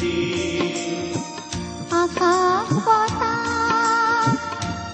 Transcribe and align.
মিনতি 0.00 0.16
আকাশ 1.92 2.68
বতাহ 2.86 4.26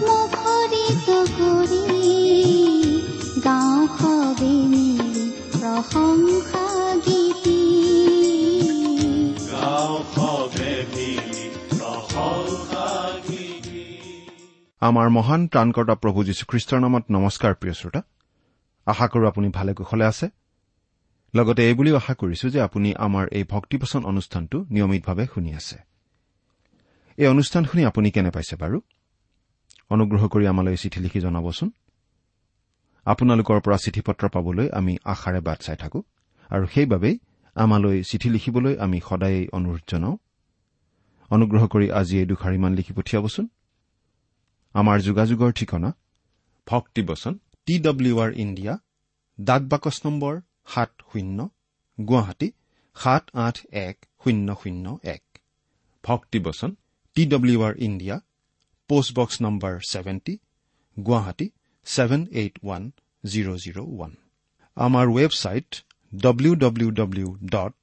মুখৰিত 0.06 1.08
কৰি 1.36 1.84
গাঁও 3.44 3.80
সবে 3.98 4.52
মিলি 4.70 5.26
প্ৰশংসা 5.52 6.66
গীতি। 7.06 7.60
গাঁও 9.52 9.94
সবে 10.14 10.72
মিলি 10.94 11.44
প্ৰশংসা 11.70 12.86
গীতি। 13.28 13.84
আমাৰ 14.82 15.08
মহান 15.08 15.40
ত্ৰাণকৰ্তা 15.48 15.94
প্ৰভু 15.94 16.18
যীশুখ্ৰীষ্টৰ 16.24 16.80
নামত 16.80 17.04
নমস্কাৰ 17.10 17.52
প্ৰিয় 17.54 17.74
শ্ৰোতা। 17.74 18.00
আশা 18.86 19.06
কৰো 19.08 19.24
আপুনি 19.28 19.48
ভালে 19.48 19.72
কুশলে 19.74 20.04
আছে। 20.04 20.39
লগতে 21.34 21.62
এই 21.68 21.74
বুলিও 21.78 21.96
আশা 22.00 22.14
কৰিছো 22.20 22.46
যে 22.54 22.58
আপুনি 22.68 22.88
আমাৰ 23.06 23.24
এই 23.38 23.44
ভক্তিপচন 23.54 24.02
অনুষ্ঠানটো 24.10 24.58
নিয়মিতভাৱে 24.74 25.24
শুনি 25.32 25.50
আছে। 25.60 25.76
এই 27.18 27.28
অনুষ্ঠান 27.34 27.62
শুনি 27.70 27.82
আপুনি 27.90 28.08
কেনে 28.14 28.30
পাইছে 28.36 28.54
বাৰু? 28.62 28.78
অনুগ্ৰহ 29.94 30.22
কৰি 30.32 30.44
আমালৈ 30.52 30.76
চিঠি 30.82 30.98
লিখি 31.04 31.20
জনাবচোন। 31.26 31.68
আপোনালোকৰ 33.06 33.58
পৰা 33.64 33.76
চিঠি 33.84 34.00
পত্ৰ 34.06 34.24
পাবলৈ 34.34 34.66
আমি 34.78 34.92
আশাৰে 35.12 35.40
বাট 35.46 35.58
চাই 35.66 35.76
থাকো 35.82 36.00
আৰু 36.50 36.64
সেইবাবেই 36.74 37.14
আমালৈ 37.56 37.96
চিঠি 38.10 38.28
লিখিবলৈ 38.34 38.74
আমি 38.84 38.98
সদায়েই 39.08 39.46
অনুৰোধ 39.56 39.82
জনাওঁ। 39.90 40.16
অনুগ্ৰহ 41.30 41.62
কৰি 41.74 41.86
আজি 42.00 42.14
এই 42.20 42.26
দুখাৰিমান 42.32 42.72
লিখি 42.78 42.92
পঠিয়াবচোন। 42.98 43.46
আমাৰ 44.74 44.98
যোগাযোগৰ 45.08 45.50
ঠিকনা 45.58 45.90
ভক্তিবচন 46.66 47.32
টি 47.66 47.74
ডব্লিউ 47.86 48.14
আৰ 48.24 48.30
ইণ্ডিয়া 48.44 48.72
ডাক 49.38 49.62
বাকচ 49.72 49.96
নম্বৰ 50.06 50.34
সাত 50.66 50.90
শূন্য 51.10 51.38
গুৱাহাটী 51.98 52.48
সাত 52.96 53.24
আঠ 53.46 53.56
এক 53.86 53.96
শূন্য 54.22 54.48
শূন্য 54.62 54.86
এক। 55.14 55.24
ভক্তিবচন 56.04 56.70
T 57.16 57.22
W 57.32 57.58
R 57.68 57.74
India 57.86 58.16
post box 58.90 59.36
number 59.44 59.74
seventy 59.92 60.34
Guwahati 60.96 61.46
seven 61.86 62.22
eight 62.40 62.54
one 62.64 62.82
zero' 63.24 63.58
zero' 63.64 63.80
one. 63.86 64.12
আমাৰ 64.76 65.06
website 65.16 65.70
W 66.12 66.52
W 66.64 66.88
W 67.00 67.28
dot 67.54 67.76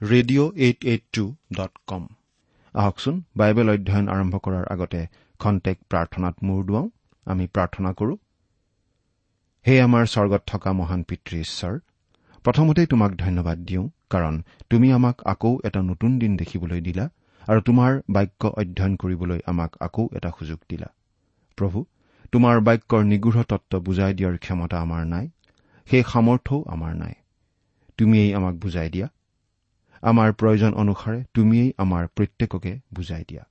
radio' 0.00 0.50
eight 0.64 0.78
eight 0.84 1.04
two 1.12 1.24
dot 1.58 1.72
com 1.86 2.04
আহকচোন 2.74 3.16
বাইবেল 3.36 3.68
অধ্যয়ন 3.74 4.06
আৰম্ভ 4.14 4.34
কৰাৰ 4.44 4.64
আগতে 4.74 5.00
খন্তেক 5.40 5.76
প্ৰাৰ্থনাত 5.90 6.36
মূৰ 6.46 6.60
দুৱাওঁ। 6.68 6.86
আমি 7.26 7.44
প্ৰাৰ্থনা 7.54 7.90
কৰো। 7.98 8.14
হে 9.66 9.74
আমাৰ 9.86 10.04
স্বৰ্গত 10.14 10.42
থকা 10.46 10.70
মহান 10.80 11.00
পিতৃ 11.08 11.36
ঈশ্বৰ 11.46 11.74
প্ৰথমতেই 12.44 12.86
তোমাক 12.86 13.10
ধন্যবাদ 13.16 13.58
দিওঁ 13.58 13.84
কাৰণ 14.10 14.34
তুমি 14.70 14.88
আমাক 14.92 15.16
আকৌ 15.24 15.52
এটা 15.64 15.80
নতুন 15.82 16.18
দিন 16.18 16.32
দেখিবলৈ 16.36 16.80
দিলা 16.80 17.04
আৰু 17.48 17.60
তোমাৰ 17.60 17.92
বাক্য 18.08 18.42
অধ্যয়ন 18.60 18.96
কৰিবলৈ 18.96 19.40
আমাক 19.46 19.70
আকৌ 19.80 20.04
এটা 20.16 20.30
সুযোগ 20.38 20.58
দিলা। 20.68 20.88
প্ৰভু 21.58 21.78
তোমাৰ 22.32 22.60
বাক্যৰ 22.60 23.02
নিগৃঢ় 23.04 23.42
তত্ব 23.48 23.72
বুজাই 23.80 24.12
দিয়াৰ 24.14 24.36
ক্ষমতা 24.38 24.76
আমাৰ 24.80 25.02
নাই 25.06 25.26
সেই 25.86 26.02
সামৰ্থ্যও 26.12 26.60
আমাৰ 26.74 26.92
নাই। 26.94 27.14
তুমিয়েই 27.98 28.34
আমাক 28.34 28.54
বুজাই 28.54 28.88
দিয়া। 28.90 29.08
আমাৰ 30.02 30.28
প্ৰয়োজন 30.32 30.72
অনুসাৰে 30.74 31.20
তুমিয়েই 31.34 31.70
আমাৰ 31.78 32.04
প্ৰত্যেককে 32.16 32.72
বুজাই 32.94 33.24
দিয়া। 33.28 33.44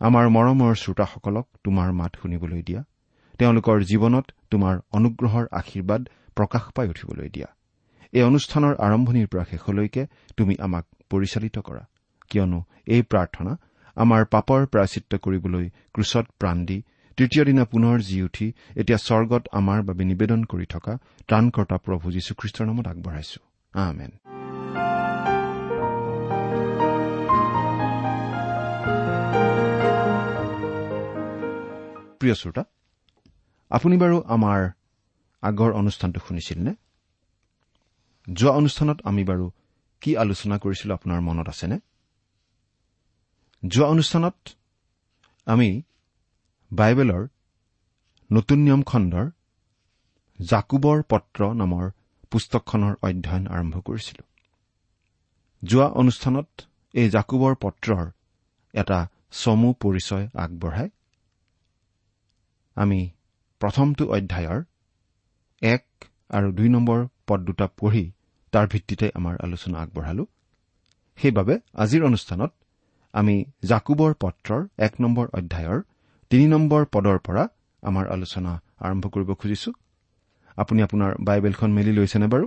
আমাৰ 0.00 0.24
মৰমৰ 0.28 0.72
শ্ৰোতাসকলক 0.74 1.46
তোমাৰ 1.64 1.88
মাত 1.92 2.12
শুনিবলৈ 2.22 2.62
দিয়া। 2.62 2.82
তেওঁলোকৰ 3.38 3.76
জীৱনত 3.90 4.26
তোমাৰ 4.50 4.74
অনুগ্ৰহৰ 4.92 5.44
আশীৰ্বাদ 5.52 6.02
প্ৰকাশ 6.34 6.64
পাই 6.74 6.88
উঠিবলৈ 6.88 7.28
দিয়া। 7.28 7.48
এই 8.12 8.22
অনুষ্ঠানৰ 8.22 8.74
আৰম্ভণিৰ 8.86 9.26
পৰা 9.32 9.44
শেষলৈকে 9.44 10.02
তুমি 10.36 10.54
আমাক 10.66 10.84
পৰিচালিত 11.10 11.56
কৰা। 11.58 11.82
কিয়নো 12.30 12.60
এই 12.94 13.02
প্ৰাৰ্থনা 13.02 13.52
আমাৰ 13.96 14.22
পাপৰ 14.34 14.60
প্ৰাচিত্য 14.66 15.12
কৰিবলৈ 15.24 15.64
ক্ৰুচত 15.94 16.26
প্ৰাণ 16.40 16.58
দি 16.68 16.78
তৃতীয় 17.18 17.44
দিনা 17.44 17.64
পুনৰ 17.64 17.96
জি 18.00 18.18
উঠি 18.22 18.46
এতিয়া 18.76 18.98
স্বৰ্গত 18.98 19.42
আমাৰ 19.52 19.78
বাবে 19.82 20.04
নিবেদন 20.04 20.40
কৰি 20.44 20.66
থকা 20.74 20.92
ত্ৰাণকৰ্তা 21.28 21.76
প্ৰভু 21.84 22.06
যীশুখ্ৰীষ্টৰ 22.16 22.64
নামত 22.66 22.86
আগবঢ়াইছো। 22.88 23.40
আমেন। 23.74 24.12
প্ৰিয় 32.20 32.34
শ্ৰোতা 32.34 32.62
আপুনি 33.70 33.96
বাৰু 33.96 34.16
আমাৰ 34.26 34.60
আগৰ 35.42 35.70
অনুষ্ঠানটো 35.72 36.20
শুনিছিল 36.28 36.58
নে 36.62 36.72
যোৱা 38.34 38.52
অনুষ্ঠানত 38.52 38.98
আমি 39.04 39.24
বাৰু 39.24 39.50
কি 40.00 40.16
আলোচনা 40.16 40.58
কৰিছিলো 40.58 40.94
আপোনাৰ 40.94 41.20
মনত 41.20 41.48
আছেনে? 41.48 41.78
যোৱা 43.66 43.86
অনুষ্ঠানত 43.88 44.36
আমি 45.46 45.82
বাইবেলৰ 46.72 47.28
নতুন 48.32 48.58
নিয়ম 48.58 48.82
খণ্ডৰ 48.82 49.26
জাকুবৰ 50.40 51.02
পত্ৰ 51.02 51.40
নামৰ 51.54 51.90
পুস্তকখনৰ 52.30 52.94
অধ্যয়ন 53.02 53.46
আৰম্ভ 53.46 53.74
কৰিছিলো। 53.80 54.22
যোৱা 55.64 55.86
অনুষ্ঠানত 55.86 56.48
এই 56.94 57.10
জাকুবৰ 57.10 57.54
পত্ৰৰ 57.54 58.06
এটা 58.74 59.08
চমু 59.32 59.72
পৰিচয় 59.72 60.28
আগবঢ়াই 60.34 60.88
আমি 62.76 63.10
প্ৰথমটো 63.60 64.04
অধ্যায়ৰ 64.06 64.60
এক 65.62 65.84
আৰু 66.30 66.52
দুই 66.52 66.68
নম্বৰ 66.68 67.06
পদ 67.26 67.40
দুটা 67.40 67.66
পঢ়ি 67.66 68.12
তাৰ 68.52 68.66
ভিত্তিতে 68.72 69.06
আমাৰ 69.14 69.34
আলোচনা 69.44 69.76
আগবঢ়ালো। 69.78 70.24
সেইবাবে 71.18 71.54
আজিৰ 71.74 72.02
অনুষ্ঠানত 72.04 72.52
আমি 73.14 73.34
জাকুবৰ 73.64 74.12
পত্ৰৰ 74.22 74.62
এক 74.78 74.94
নম্বৰ 75.00 75.26
অধ্যায়ৰ 75.38 75.78
তিনি 76.30 76.46
নম্বৰ 76.54 76.82
পদৰ 76.94 77.18
পৰা 77.26 77.44
আমাৰ 77.82 78.04
আলোচনা 78.14 78.52
আৰম্ভ 78.78 79.04
কৰিব 79.14 79.30
খুজিছো। 79.40 79.70
আপুনি 80.56 80.80
আপোনাৰ 80.82 81.10
বাইবেলখন 81.20 81.70
মেলি 81.72 81.92
লৈছেনে 81.92 82.26
বাৰু? 82.26 82.46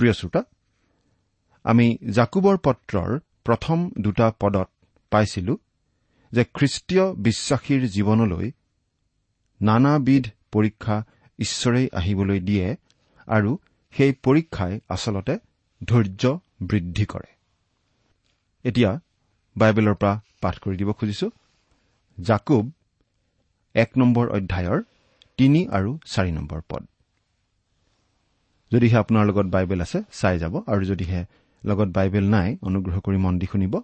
প্ৰিয় 0.00 0.12
শ্ৰোতা 0.12 0.42
আমি 1.64 1.86
জাকুবৰ 2.10 2.56
পত্ৰৰ 2.56 3.10
প্ৰথম 3.44 3.78
দুটা 3.98 4.26
পদত 4.40 4.68
পাইছিলো 5.12 5.54
যে 6.32 6.42
খ্ৰীষ্টীয় 6.56 7.04
বিশ্বাসীৰ 7.26 7.82
জীৱনলৈ 7.88 8.46
নানাবিধ 9.60 10.24
পৰীক্ষা 10.52 10.96
ঈশ্বৰেই 11.38 11.86
আহিবলৈ 11.92 12.40
দিয়ে 12.40 12.66
আৰু 13.26 13.50
সেই 13.96 14.12
পৰীক্ষাই 14.22 14.80
আচলতে 14.88 15.34
ধৈৰ্য 15.84 16.38
বৃদ্ধি 16.62 17.04
কৰে। 17.04 17.30
এতিয়া 18.64 19.00
বাইবেলৰ 19.56 19.94
পৰা 19.94 20.20
পাঠ 20.40 20.58
কৰি 20.58 20.76
দিব 20.76 20.92
খুজিছো। 20.92 21.30
জাকুব 22.18 22.72
এক 23.74 23.90
নম্বৰ 23.96 24.26
অধ্যায়ৰ 24.28 24.82
তিনি 25.38 25.68
আৰু 25.68 25.98
চাৰি 26.06 26.32
নম্বৰ 26.32 26.60
পদ। 26.68 26.82
যদিহে 28.72 28.96
আপোনাৰ 28.96 29.26
লগত 29.26 29.46
বাইবেল 29.46 29.80
আছে 29.80 29.98
চাই 30.12 30.38
যাব 30.38 30.54
আৰু 30.66 30.84
যদিহে 30.84 31.24
লগত 31.64 31.88
বাইবেল 31.88 32.24
নাই 32.30 32.56
অনুগ্ৰহ 32.62 33.00
কৰি 33.00 33.16
মন 33.16 33.38
দি 33.38 33.46
শুনিব। 33.46 33.74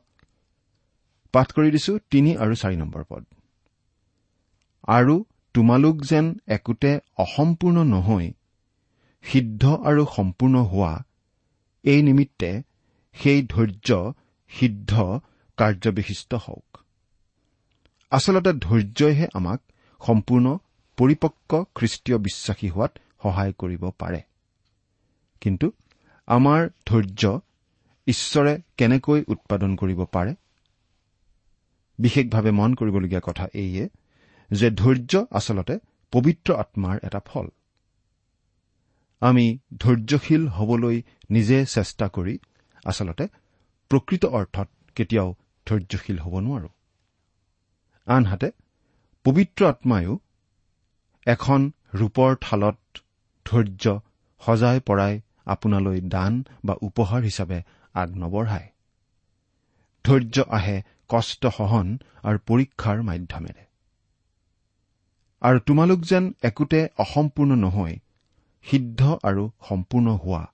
পাঠ 1.35 1.49
কৰি 1.53 1.71
দিছো 1.71 1.99
তিনি 2.11 2.31
আৰু 2.37 2.55
চাৰি 2.55 2.77
নম্বৰ 2.77 3.05
পদ। 3.09 3.25
আৰু 4.89 5.25
তোমালোক 5.55 5.97
যেন 6.03 6.27
একোতে 6.47 6.91
অসম্পূৰ্ণ 7.19 7.85
নহৈ 7.85 8.33
সিদ্ধ 9.23 9.69
আৰু 9.85 10.07
সম্পূৰ্ণ 10.17 10.63
হোৱা 10.63 11.03
এই 11.85 12.03
নিমিত্তে 12.03 12.63
সেই 13.15 13.47
ধৈৰ্য 13.47 14.13
সিদ্ধ 14.49 15.21
কাৰ্যবিশিষ্ট 15.57 16.35
হওক। 16.35 16.79
আচলতে 18.11 18.53
ধৈৰ্যইহে 18.53 19.27
আমাক 19.35 19.61
সম্পূৰ্ণ 20.07 20.59
পৰিপক্ক 20.97 21.65
খ্ৰীষ্টীয় 21.75 22.19
বিশ্বাসী 22.19 22.69
হোৱাত 22.69 22.99
সহায় 23.23 23.53
কৰিব 23.53 23.91
পাৰে। 23.99 24.21
কিন্তু 25.41 25.73
আমাৰ 26.27 26.69
ধৈৰ্য 26.87 27.41
ঈশ্বৰে 28.07 28.61
কেনেকৈ 28.77 29.25
উৎপাদন 29.29 29.77
কৰিব 29.77 30.05
পাৰে? 30.05 30.35
বিশেষভাৱে 31.99 32.51
মন 32.51 32.75
কৰিবলগীয়া 32.75 33.21
কথা 33.25 33.47
এইয়ে 33.55 33.89
যে 34.51 34.71
ধৈৰ্য 34.71 35.27
আচলতে 35.31 35.79
পবিত্ৰ 36.13 36.55
আত্মাৰ 36.55 36.99
এটা 37.03 37.21
ফল। 37.21 37.49
আমি 39.23 39.45
ধৈৰ্যশীল 39.79 40.43
হবলৈ 40.49 40.97
নিজে 41.31 41.59
চেষ্টা 41.67 42.07
কৰি 42.09 42.35
আচলতে 42.85 43.25
প্ৰকৃত 43.91 44.25
অৰ্থত 44.39 44.69
কেতিয়াও 44.97 45.29
ধৈৰ্যশীল 45.67 46.19
হ'ব 46.19 46.35
নোৱাৰো। 46.41 46.69
আনহাতে 48.07 48.49
পবিত্ৰ 49.25 49.61
আত্মায়ো 49.67 50.15
এখন 51.27 51.61
ৰূপৰ 51.95 52.31
থালত 52.41 52.79
ধৈৰ্য 53.47 53.85
সজাই 54.43 54.81
পৰাই 54.81 55.15
আপোনালৈ 55.47 56.01
দান 56.01 56.33
বা 56.65 56.75
উপহাৰ 56.83 57.21
হিচাপে 57.23 57.59
আগ 57.95 58.09
নবঢ়ায় 58.17 58.69
ধৈৰ্য 60.05 60.37
আহে 60.51 60.77
কষ্ট 61.09 61.43
সহন 61.57 61.89
আৰু 62.23 62.39
পৰীক্ষাৰ 62.47 62.99
মাধ্যমেৰে। 63.03 63.63
আৰু 65.43 65.59
তোমালোক 65.67 66.01
যেন 66.01 66.25
একোতে 66.43 66.81
অসম্পূৰ্ণ 66.99 67.53
নহয় 67.55 67.97
সিদ্ধ 68.63 69.19
আৰু 69.23 69.51
সম্পূৰ্ণ 69.69 70.17
হোৱা। 70.17 70.53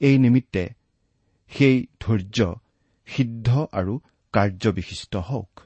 এই 0.00 0.18
নিমিত্তে 0.18 0.68
সেই 1.50 1.86
ধৈৰ্য 2.00 2.54
সিদ্ধ 3.06 3.66
আৰু 3.72 4.00
কাৰ্যবিশিষ্ট 4.32 5.16
হওক। 5.16 5.60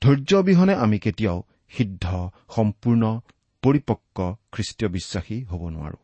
ধৈৰ্য 0.00 0.36
অবিহনে 0.36 0.74
আমি 0.74 0.98
কেতিয়াও 0.98 1.42
সিদ্ধ 1.70 2.30
সম্পূৰ্ণ 2.54 3.20
পৰিপক্ক 3.62 4.34
খ্ৰীষ্টীয় 4.52 4.90
বিশ্বাসী 4.90 5.44
হ'ব 5.44 5.68
নোৱাৰো। 5.68 5.96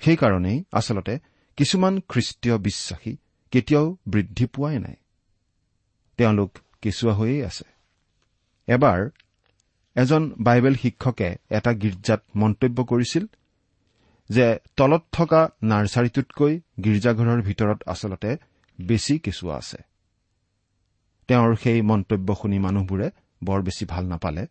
সেইকাৰণেই 0.00 0.64
আচলতে 0.72 1.18
কিছুমান 1.56 2.00
খ্ৰীষ্টীয় 2.08 2.58
বিশ্বাসী 2.58 3.16
কেতিয়াও 3.50 3.96
বৃদ্ধি 4.08 4.46
পোৱাই 4.46 4.78
নাই। 4.78 4.94
তেওঁলোক 6.16 6.58
কেঁচুৱা 6.82 7.12
হৈয়ে 7.12 7.46
আছে। 7.46 7.64
এবাৰ 8.66 9.10
এজন 9.96 10.22
বাইবেল 10.40 10.74
শিক্ষকে 10.74 11.36
এটা 11.50 11.72
গীৰ্জাত 11.72 12.20
মন্তব্য 12.36 12.84
কৰিছিল 12.84 13.26
যে 14.30 14.58
তলত 14.76 15.02
থকা 15.12 15.40
নাৰ্চাৰীটোতকৈ 15.62 16.60
গীৰ্জাঘৰৰ 16.84 17.40
ভিতৰত 17.42 17.78
আচলতে 17.86 18.36
বেছি 18.80 19.18
কেঁচুৱা 19.18 19.54
আছে। 19.56 19.78
তেওঁৰ 21.28 21.56
সেই 21.56 21.82
মন্তব্য 21.82 22.34
শুনি 22.34 22.58
মানুহবোৰে 22.58 23.10
বৰ 23.44 23.62
বেছি 23.62 23.84
ভাল 23.84 24.04
নাপালে। 24.06 24.46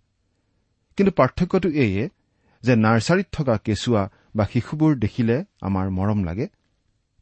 কিন্তু 0.98 1.12
পাৰ্থক্যটো 1.12 1.70
এইয়ে 1.70 2.10
যে 2.64 2.74
নাৰ্চাৰীত 2.76 3.28
থকা 3.32 3.58
কেঁচুৱা 3.58 4.10
বা 4.36 4.46
শিশুবোৰ 4.46 4.96
দেখিলে 4.96 5.46
আমাৰ 5.62 5.90
মৰম 5.90 6.24
লাগে 6.24 6.48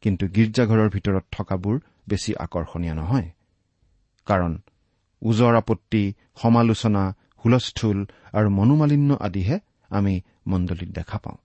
কিন্তু 0.02 0.24
গীৰ্জাঘৰৰ 0.26 0.88
ভিতৰত 0.90 1.24
থকাবোৰ 1.32 1.76
বেছি 2.08 2.30
আকৰ্ষণীয় 2.34 2.94
নহয়। 2.94 3.28
কাৰণ 4.26 4.52
ওজৰ 5.22 5.54
আপত্তি 5.54 6.02
সমালোচনা 6.42 7.02
হুলস্থুল 7.44 8.06
আৰু 8.32 8.48
মনোমালিন্য 8.50 9.10
আদিহে 9.20 9.58
আমি 9.88 10.20
মণ্ডলীত 10.46 10.88
দেখা 10.88 11.18
পাওঁ। 11.18 11.38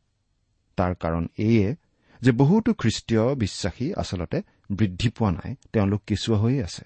তাৰ 0.78 0.96
কাৰণ 0.96 1.28
এইয়ে 1.38 1.76
যে 2.22 2.32
বহুতো 2.32 2.74
খ্ৰীষ্টীয় 2.74 3.36
বিশ্বাসী 3.36 3.94
আচলতে 3.94 4.42
বৃদ্ধি 4.72 5.10
পোৱা 5.10 5.32
নাই 5.32 5.56
তেওঁলোক 5.74 6.02
কেঁচুৱা 6.08 6.38
হৈয়ে 6.38 6.64
আছে। 6.64 6.86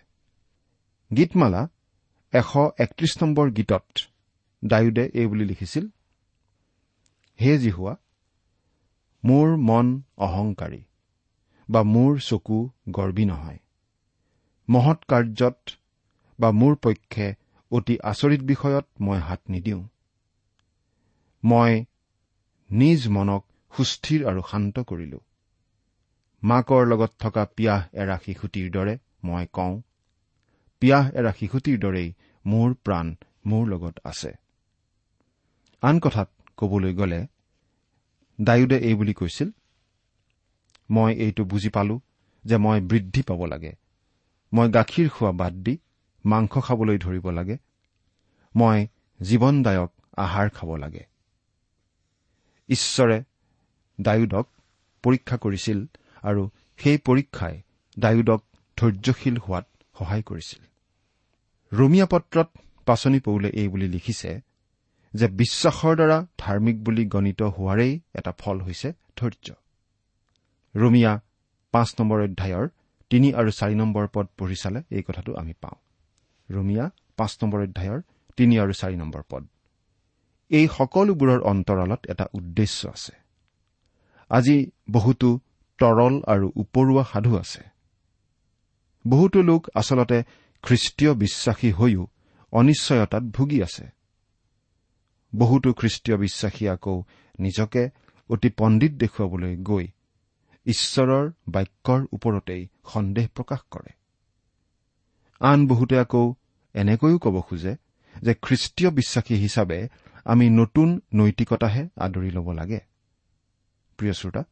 গীতমালা 1.18 1.70
এশ 2.34 2.52
একত্ৰিশ 2.80 3.24
নম্বৰ 3.24 3.52
গীতত 3.52 3.88
ডায়ুদে 4.66 5.12
এই 5.14 5.28
বুলি 5.28 5.46
লিখিছিল 5.46 5.88
হে 7.42 7.58
জিহুৱা 7.58 7.96
মোৰ 9.24 9.58
মন 9.58 9.88
অহংকাৰী 10.18 10.82
বা 11.70 11.84
মোৰ 11.84 12.20
চকু 12.20 12.70
গৰ্বী 12.90 13.26
নহয়। 13.26 13.60
মহৎ 14.70 15.00
কাৰ্যত 15.08 15.60
বা 16.40 16.52
মোৰ 16.52 16.76
পক্ষে 16.76 17.36
অতি 17.72 17.96
আচৰিত 18.04 18.42
বিষয়ত 18.42 18.86
মই 19.02 19.20
হাত 19.20 19.42
নিদিওঁ। 19.50 19.84
মই 21.44 21.86
নিজ 22.70 23.02
মনক 23.08 23.44
সুস্থিৰ 23.74 24.20
আৰু 24.30 24.42
শান্ত 24.52 24.80
কৰিলো। 24.80 25.20
মাকৰ 26.44 26.84
লগত 26.88 27.12
থকা 27.20 27.44
পিয়াহ 27.56 27.82
এৰা 27.94 28.16
শিশুটিৰ 28.26 28.68
দৰে 28.72 28.94
মই 29.24 29.46
কওঁ 29.54 29.82
পিয়াহ 30.82 31.06
এৰা 31.10 31.32
শিশুটিৰ 31.32 31.78
দৰেই 31.80 32.10
মোৰ 32.46 32.70
প্ৰাণ 32.74 33.08
মোৰ 33.46 33.64
লগত 33.68 33.96
আছে। 34.04 34.32
আন 35.84 36.00
কথাত 36.00 36.30
কবলৈ 36.58 36.94
গ'লে 36.94 37.28
ডায়ুদে 38.42 38.78
এই 38.80 38.96
বুলি 38.96 39.14
কৈছিল 39.14 39.50
মই 40.90 41.12
এইটো 41.14 41.44
বুজি 41.46 41.70
পালো 41.70 41.96
যে 42.46 42.58
মই 42.58 42.80
বৃদ্ধি 42.82 43.22
পাব 43.22 43.46
লাগে। 43.46 43.74
মই 44.54 44.68
গাখীৰ 44.70 45.10
খোৱা 45.10 45.32
বাদ 45.32 45.54
দি 45.54 45.74
মাংস 46.26 46.58
খাবলৈ 46.58 46.98
ধৰিব 46.98 47.30
লাগে। 47.30 47.58
মই 48.56 48.88
জীৱনদায়ক 49.22 49.92
আহাৰ 50.18 50.50
খাব 50.50 50.76
লাগে। 50.76 51.06
ঈশ্বৰে 52.70 53.24
ডায়ুদক 54.02 54.48
পৰীক্ষা 55.04 55.38
কৰিছিল 55.38 55.86
আৰু 56.22 56.50
সেই 56.78 56.98
পৰীক্ষাই 56.98 57.62
ডায়ুদক 58.00 58.44
ধৈৰ্যশীল 58.78 59.38
হোৱাত 59.38 59.66
সহায় 60.00 60.22
কৰিছিল। 60.22 60.62
ৰোমিয়া 61.78 62.06
পত্ৰত 62.06 62.48
পাচনি 62.86 63.20
পৌলে 63.20 63.50
এই 63.50 63.68
বুলি 63.68 63.88
লিখিছে 63.88 64.42
যে 65.14 65.28
বিশ্বাসৰ 65.28 65.96
দ্বাৰা 65.96 66.26
ধাৰ্মিক 66.38 66.84
বুলি 66.84 67.06
গণিত 67.06 67.42
হোৱাৰেই 67.42 68.00
এটা 68.16 68.32
ফল 68.32 68.62
হৈছে 68.62 68.94
ধৈৰ্য। 69.18 69.54
ৰোমিয়া 70.76 71.20
পাঁচ 71.72 71.96
নম্বৰ 72.00 72.22
অধ্যায়ৰ 72.22 72.70
তিনি 73.10 73.34
আৰু 73.34 73.52
চাৰি 73.52 73.76
নম্বৰ 73.76 74.08
পদ 74.14 74.28
পঢ়ি 74.38 74.56
চালে 74.56 74.84
এই 74.90 75.04
কথাটো 75.08 75.36
আমি 75.36 75.54
পাওঁ। 75.62 75.89
ৰোমিয়া 76.52 76.90
পাঁচ 77.18 77.38
নম্বৰ 77.44 77.60
অধ্যায়ৰ 77.62 78.02
তিনি 78.38 78.60
আৰু 78.60 78.74
চাৰি 78.74 78.96
নম্বৰ 78.96 79.24
পদ। 79.30 79.48
এই 80.50 80.68
সকলোবোৰৰ 80.68 81.40
অন্তৰালত 81.42 82.08
এটা 82.10 82.26
উদ্দেশ্য 82.34 82.88
আছে। 82.88 83.14
আজি 84.30 84.72
বহুতো 84.92 85.40
তৰল 85.78 86.22
আৰু 86.28 86.52
উপৰুৱা 86.56 87.04
সাধু 87.14 87.38
আছে। 87.38 87.64
বহুতো 89.08 89.42
লোক 89.42 89.68
আচলতে 89.76 90.24
খ্ৰীষ্টীয় 90.64 91.14
বিশ্বাসী 91.14 91.72
হৈও 91.72 92.08
অনিশ্চয়তাত 92.52 93.24
ভুগি 93.24 93.64
আছে। 93.64 93.86
বহুতো 95.36 95.74
খ্ৰীষ্টীয় 95.74 96.18
বিশ্বাসী 96.18 96.68
আকৌ 96.68 97.04
নিজকে 97.40 97.90
অতি 98.30 98.50
পণ্ডিত 98.50 98.92
দেখুৱাবলৈ 98.92 99.58
গৈ 99.58 99.88
ঈশ্বৰৰ 100.66 101.32
বাক্যৰ 101.48 102.06
ওপৰতেই 102.12 102.68
সন্দেহ 102.94 103.28
প্ৰকাশ 103.36 103.60
কৰে। 103.72 103.99
আন 105.40 105.68
বহুতে 105.68 106.00
আকৌ 106.00 106.34
এনেকৈও 106.74 107.18
ক'ব 107.20 107.42
খোজে 107.42 107.76
যে 108.22 108.34
খ্ৰীষ্টীয় 108.34 108.90
বিশ্বাসী 108.90 109.36
হিচাপে 109.36 109.88
আমি 110.26 110.50
নতুন 110.50 111.00
নৈতিকতাহে 111.14 111.90
আদৰি 111.96 112.32
ল'ব 112.32 112.52
লাগে। 112.52 112.80
প্ৰিয় 113.98 114.14
শ্ৰোতা 114.14 114.44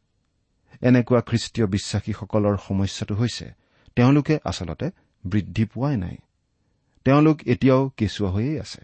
এনেকুৱা 0.81 1.21
খ্ৰীষ্টীয় 1.21 1.67
বিশ্বাসীসকলৰ 1.67 2.57
সমস্যাটো 2.57 3.15
হৈছে 3.15 3.45
তেওঁলোকে 3.95 4.39
আচলতে 4.43 4.87
বৃদ্ধি 5.25 5.65
পোৱাই 5.65 5.97
নাই। 5.97 6.17
তেওঁলোক 7.05 7.37
এতিয়াও 7.47 7.89
কেঁচুৱা 7.97 8.29
হৈয়ে 8.29 8.59
আছে। 8.59 8.81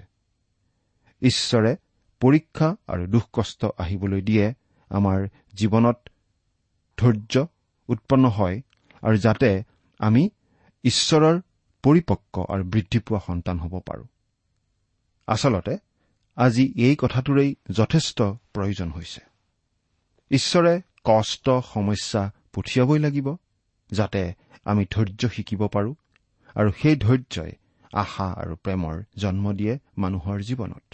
ঈশ্বৰে 1.22 1.75
পৰীক্ষা 2.19 2.75
আৰু 2.88 3.07
দুখ 3.07 3.24
কষ্ট 3.33 3.65
আহিবলৈ 3.77 4.22
দিয়ে 4.22 4.53
আমাৰ 4.89 5.27
জীৱনত 5.53 5.98
ধৈৰ্য 6.98 7.48
উৎপন্ন 7.88 8.25
হয় 8.29 8.62
আৰু 9.01 9.17
যাতে 9.17 9.63
আমি 10.00 10.29
ঈশ্বৰৰ 10.83 11.41
পৰিপক্ক 11.83 12.35
আৰু 12.49 12.63
বৃদ্ধি 12.63 12.99
পোৱা 12.99 13.19
সন্তান 13.27 13.59
হ'ব 13.59 13.79
পাৰোঁ। 13.79 14.07
আচলতে 15.27 15.77
আজি 16.37 16.63
এই 16.77 16.95
কথাটোৰেই 16.95 17.55
যথেষ্ট 17.71 18.21
প্ৰয়োজন 18.53 18.89
হৈছে। 18.91 19.21
ঈশ্বৰে 20.31 20.81
কষ্ট 21.03 21.49
সমস্যা 21.73 22.31
পঠিয়াবই 22.53 22.99
লাগিব 22.99 23.27
যাতে 23.91 24.33
আমি 24.65 24.85
ধৈৰ্য 24.91 25.29
শিকিব 25.29 25.61
পাৰোঁ 25.67 25.93
আৰু 26.55 26.69
সেই 26.81 26.95
ধৈৰ্যই 26.95 27.51
আশা 27.93 28.27
আৰু 28.33 28.55
প্ৰেমৰ 28.55 28.95
জন্ম 29.17 29.53
দিয়ে 29.53 29.73
মানুহৰ 29.97 30.37
জীৱনত। 30.41 30.87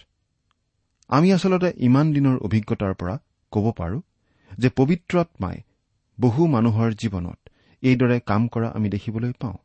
আমি 1.09 1.33
আচলতে 1.33 1.69
ইমান 1.77 2.13
দিনৰ 2.13 2.37
অভিজ্ঞতাৰ 2.37 2.93
পৰা 2.93 3.15
ক'ব 3.51 3.65
পাৰোঁ 3.77 4.01
যে 4.57 4.69
পবিত্ৰ 4.69 5.19
আত্মাই 5.19 5.57
বহু 6.17 6.47
মানুহৰ 6.47 6.89
জীৱনত 6.93 7.39
এইদৰে 7.83 8.19
কাম 8.19 8.47
কৰা 8.47 8.67
আমি 8.69 8.89
দেখিবলৈ 8.89 9.31
পাওঁ। 9.39 9.57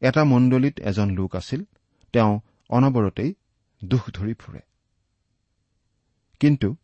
এটা 0.00 0.24
মণ্ডলীত 0.24 0.80
এজন 0.80 1.10
লোক 1.10 1.36
আছিল 1.36 1.64
তেওঁ 2.12 2.40
অনবৰতেই 2.70 3.34
দুখ 3.84 4.10
ধৰি 4.10 4.34
ফুৰে। 4.34 4.60
কিন্তু 6.40 6.76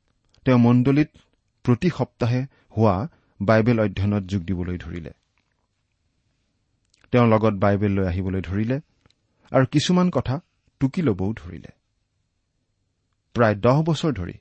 তেওঁ 0.45 0.59
মণ্ডলীত 0.59 1.09
প্ৰতি 1.65 1.91
সপ্তাহে 1.91 2.47
হোৱা 2.77 3.09
বাইবেল 3.43 3.81
অধ্যয়নত 3.81 4.23
যোগ 4.23 4.43
দিবলৈ 4.43 4.79
ধৰিলে। 4.79 5.11
তেওঁৰ 7.13 7.29
লগত 7.29 7.55
বাইবেল 7.55 7.93
লৈ 7.93 8.07
আহিবলৈ 8.07 8.41
ধৰিলে 8.41 8.81
আৰু 9.51 9.67
কিছুমান 9.67 10.11
কথা 10.11 10.41
টুকি 10.81 11.03
ল'বও 11.03 11.33
ধৰিলে। 11.33 11.69
প্ৰায় 13.35 13.55
দহ 13.55 13.83
বছৰ 13.83 14.13
ধৰি 14.13 14.33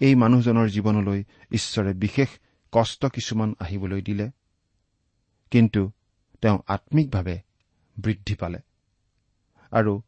এই 0.00 0.14
মানুহজনৰ 0.14 0.68
জীৱনলৈ 0.68 1.24
ঈশ্বৰে 1.50 1.92
বিশেষ 1.94 2.28
কষ্ট 2.72 3.06
কিছুমান 3.06 3.54
আহিবলৈ 3.60 4.02
দিলে। 4.02 4.30
কিন্তু 5.50 5.92
তেওঁ 6.42 6.58
আম্মিকভাৱে 6.66 7.38
বৃদ্ধি 7.96 8.34
পালে 8.34 8.58
আৰু 9.72 10.02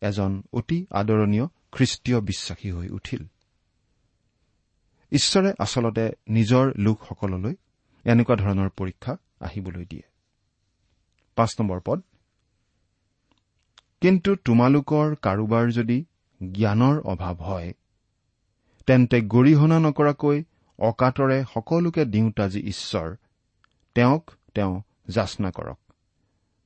এজন 0.00 0.42
অতি 0.52 0.86
আদৰণীয় 0.90 1.46
খ্ৰীষ্টীয় 1.72 2.20
বিশ্বাসী 2.20 2.70
হৈ 2.70 2.88
উঠিল। 2.88 3.26
ঈশ্বৰে 5.12 5.52
আচলতে 5.58 6.04
নিজৰ 6.28 6.72
লোকসকললৈ 6.76 7.54
এনেকুৱা 8.04 8.36
ধৰণৰ 8.36 8.70
পৰীক্ষা 8.76 9.16
আহিবলৈ 9.40 9.84
দিয়ে। 9.84 10.02
পাঁচ 11.36 11.50
নম্বৰ 11.60 11.80
পদ 11.84 12.02
কিন্তু 14.00 14.36
তোমালোকৰ 14.36 15.14
কাৰোবাৰ 15.22 15.70
যদি 15.70 16.04
জ্ঞানৰ 16.40 16.96
অভাৱ 17.00 17.34
হয় 17.34 17.72
তেন্তে 18.86 19.20
গৰিহণা 19.20 19.78
নকৰাকৈ 19.78 20.44
অকাতৰে 20.78 21.44
সকলোকে 21.54 22.04
দিওঁতা 22.04 22.48
যি 22.48 22.60
ঈশ্বৰ 22.60 23.16
তেওঁক 23.94 24.30
তেওঁ 24.54 24.82
যাচনা 25.08 25.50
কৰক। 25.50 25.78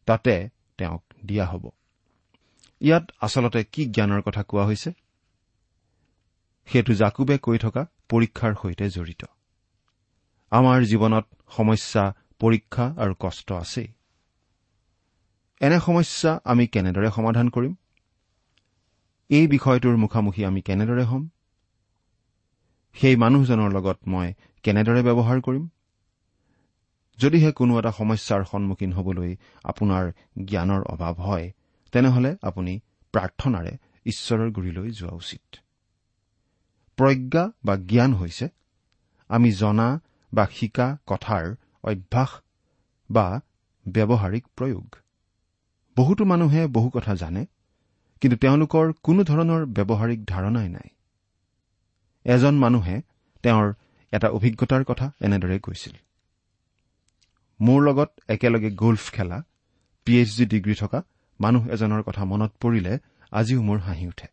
তাতে 0.07 0.49
তেওঁক 0.79 1.05
দিয়া 1.25 1.47
হ'ব। 1.47 1.71
ইয়াত 2.81 3.11
আচলতে 3.21 3.65
কি 3.65 3.87
জ্ঞানৰ 3.87 4.23
কথা 4.23 4.43
কোৱা 4.43 4.65
হৈছে? 4.67 4.93
সেইটো 6.67 6.95
জাকুবে 6.95 7.39
কৈ 7.39 7.59
থকা 7.59 7.87
পৰীক্ষাৰ 8.09 8.55
সৈতে 8.63 8.91
জড়িত। 8.91 9.25
আমাৰ 10.51 10.83
জীৱনত 10.83 11.27
সমস্যা 11.57 12.15
পৰীক্ষা 12.39 12.95
আৰু 12.99 13.15
কষ্ট 13.19 13.53
আছেই। 13.53 13.89
এনে 15.61 15.81
সমস্যা 15.81 16.41
আমি 16.45 16.67
কেনেদৰে 16.67 17.11
সমাধান 17.11 17.49
কৰিম? 17.49 17.75
এই 19.29 19.47
বিষয়টোৰ 19.47 19.97
মুখামুখি 19.97 20.45
আমি 20.45 20.61
কেনেদৰে 20.61 21.05
হ'ম? 21.05 21.29
সেই 22.95 23.17
মানুহজনৰ 23.17 23.73
লগত 23.73 23.99
মই 24.07 24.35
কেনেদৰে 24.63 25.03
ব্যৱহাৰ 25.03 25.41
কৰিম? 25.41 25.69
যদিহে 27.21 27.51
কোনো 27.53 27.73
এটা 27.79 27.93
সমস্যাৰ 27.93 28.43
সন্মুখীন 28.45 28.93
হবলৈ 28.93 29.31
আপোনাৰ 29.65 30.05
জ্ঞানৰ 30.45 30.83
অভাৱ 30.85 31.15
হয় 31.21 31.47
তেনেহলে 31.93 32.31
আপুনি 32.43 32.73
প্ৰাৰ্থনাৰে 33.15 33.73
ঈশ্বৰৰ 34.07 34.49
গুৰিলৈ 34.51 34.89
যোৱা 34.91 35.15
উচিত। 35.15 35.45
প্ৰজ্ঞা 36.99 37.45
বা 37.65 37.75
জ্ঞান 37.91 38.13
হৈছে 38.15 38.47
আমি 39.31 39.49
জনা 39.53 39.89
বা 40.33 40.45
শিকা 40.47 40.89
কথাৰ 41.07 41.45
অভ্যাস 41.85 42.31
বা 43.11 43.27
ব্যৱহাৰিক 43.87 44.45
প্ৰয়োগ। 44.57 44.89
বহুতো 45.97 46.23
মানুহে 46.25 46.63
বহু 46.67 46.89
কথা 46.91 47.13
জানে 47.15 47.43
কিন্তু 48.23 48.37
তেওঁলোকৰ 48.37 48.87
কোনো 49.03 49.21
ধৰণৰ 49.25 49.63
ব্যৱহাৰিক 49.77 50.21
ধাৰণাই 50.25 50.69
নাই। 50.69 50.89
এজন 52.27 52.55
মানুহে 52.59 52.97
তেওঁৰ 53.45 53.67
এটা 54.13 54.29
অভিজ্ঞতাৰ 54.29 54.83
কথা 54.85 55.07
এনেদৰে 55.21 55.59
কৈছিল। 55.59 55.95
মোৰ 57.61 57.81
লগত 57.83 58.11
একেলগে 58.29 58.71
গল্ফ 58.83 59.05
খেলা 59.13 59.39
পি 60.07 60.13
এইচ 60.19 60.31
ডি 60.39 60.45
ডিগ্ৰী 60.53 60.75
থকা 60.75 60.99
মানুহ 61.41 61.63
এজনৰ 61.75 62.03
কথা 62.03 62.23
মনত 62.25 62.53
পৰিলে 62.61 62.93
আজিও 63.33 63.61
মোৰ 63.63 63.79
হাঁহি 63.79 64.07
উঠে। 64.07 64.29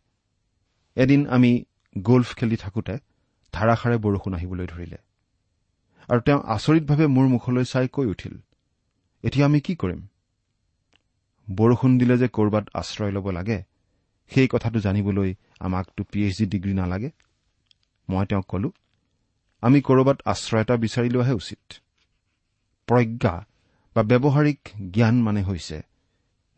এদিন 0.98 1.22
আমি 1.28 1.52
গল্ফ 1.96 2.30
খেলি 2.36 2.58
থাকোঁতে 2.64 2.96
ধাৰাসাৰে 3.54 3.98
বৰষুণ 4.06 4.34
আহিবলৈ 4.34 4.68
ধৰিলে 4.74 4.98
আৰু 6.10 6.20
তেওঁ 6.28 6.40
আচৰিতভাৱে 6.56 7.06
মোৰ 7.16 7.26
মুখলৈ 7.34 7.66
চাই 7.74 7.88
কৈ 7.96 8.06
উঠিল 8.14 8.36
এতিয়া 9.24 9.46
আমি 9.46 9.60
কি 9.66 9.74
কৰিম? 9.82 10.02
বৰষুণ 11.48 11.92
দিলে 12.00 12.16
যে 12.18 12.28
ক'ৰবাত 12.28 12.66
আশ্ৰয় 12.74 13.12
ল'ব 13.16 13.28
লাগে 13.38 13.60
সেই 14.32 14.48
কথাটো 14.54 14.78
জানিবলৈ 14.80 15.32
আমাকতো 15.66 16.02
পি 16.12 16.20
এইচ 16.26 16.36
ডি 16.40 16.46
ডিগ্ৰী 16.54 16.74
নালাগে? 16.74 17.10
মই 18.10 18.26
তেওঁক 18.30 18.46
কলো 18.52 18.70
আমি 19.64 19.80
ক'ৰবাত 19.88 20.18
আশ্ৰয় 20.32 20.62
এটা 20.62 20.76
বিচাৰি 20.84 21.10
লোৱাহে 21.16 21.34
উচিত। 21.42 21.64
প্ৰজ্ঞা 22.88 23.36
বা 23.96 24.02
ব্যৱহাৰিক 24.04 24.62
জ্ঞান 24.94 25.16
মানে 25.22 25.42
হৈছে 25.44 25.78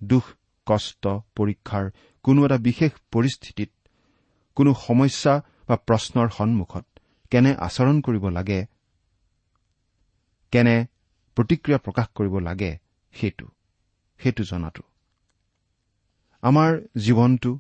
দুখ 0.01 0.25
কষ্ট 0.67 1.03
পৰীক্ষাৰ 1.35 1.85
কোনো 2.25 2.39
এটা 2.45 2.57
বিশেষ 2.67 2.91
পৰিস্থিতিত 3.11 3.69
কোনো 4.57 4.71
সমস্যা 4.87 5.33
বা 5.67 5.75
প্ৰশ্নৰ 5.87 6.27
সন্মুখত 6.37 6.85
কেনে 7.31 7.51
আচৰণ 7.67 7.97
কৰিব 8.01 8.25
লাগে 8.37 8.59
কেনে 10.53 10.75
প্ৰতিক্ৰিয়া 11.37 11.79
প্ৰকাশ 11.85 12.07
কৰিব 12.15 12.35
লাগে 12.39 12.71
সেইটো 13.13 13.47
সেইটো 14.19 14.43
জনাটো। 14.43 14.83
আমাৰ 16.43 16.71
জীৱনটো 17.05 17.51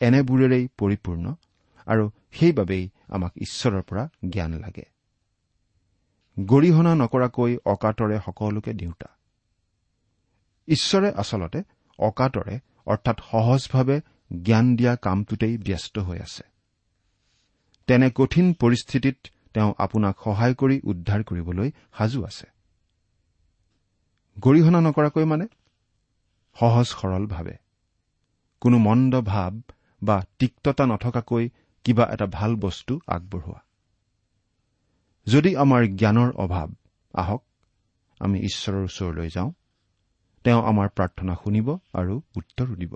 এনেবোৰেৰেই 0.00 0.64
পৰিপূৰ্ণ 0.78 1.24
আৰু 1.86 2.04
সেইবাবেই 2.32 2.84
আমাক 3.08 3.32
ঈশ্বৰৰ 3.46 3.82
পৰা 3.88 4.04
জ্ঞান 4.32 4.52
লাগে। 4.58 4.84
গৰিহণা 6.36 6.94
নকৰাকৈ 6.94 7.56
অকাতৰে 7.64 8.18
সকলোকে 8.26 8.72
দিওঁতা। 8.72 9.08
ঈশ্বৰে 10.68 11.12
আচলতে 11.16 11.62
অকাতৰে 11.98 12.60
অৰ্থাৎ 12.86 13.16
সহজভাৱে 13.30 14.00
জ্ঞান 14.42 14.76
দিয়া 14.76 14.96
কামটোতেই 14.96 15.58
ব্যস্ত 15.58 15.98
হৈ 15.98 16.18
আছে। 16.18 16.42
তেনে 17.86 18.10
কঠিন 18.14 18.52
পৰিস্থিতিত 18.52 19.16
তেওঁ 19.54 19.74
আপোনাক 19.78 20.14
সহায় 20.24 20.54
কৰি 20.54 20.80
উদ্ধাৰ 20.84 21.22
কৰিবলৈ 21.22 21.70
সাজু 21.98 22.24
আছে। 22.24 22.46
গৰিহণা 24.38 24.80
নকৰাকৈ 24.80 25.24
মানে? 25.24 25.46
সহজ 26.60 26.86
সৰলভাৱে 26.86 27.56
কোনো 28.60 28.78
মন্দ 28.78 29.20
ভাৱ 29.20 29.54
বা 30.02 30.24
তিক্ততা 30.38 30.86
নথকাকৈ 30.86 31.48
কিবা 31.84 32.04
এটা 32.12 32.26
ভাল 32.26 32.56
বস্তু 32.56 33.00
আগবঢ়োৱা। 33.06 33.60
যদি 35.26 35.56
আমাৰ 35.56 35.86
জ্ঞানৰ 35.86 36.30
অভাৱ 36.36 36.68
আহক 37.14 37.42
আমি 38.20 38.38
ঈশ্বৰৰ 38.40 38.84
ওচৰলৈ 38.84 39.28
যাওঁ। 39.30 39.52
তেওঁ 40.44 40.62
আমাৰ 40.62 40.88
প্ৰাৰ্থনা 40.88 41.34
শুনিব 41.44 41.78
আৰু 41.92 42.22
উত্তৰো 42.36 42.74
দিব। 42.74 42.94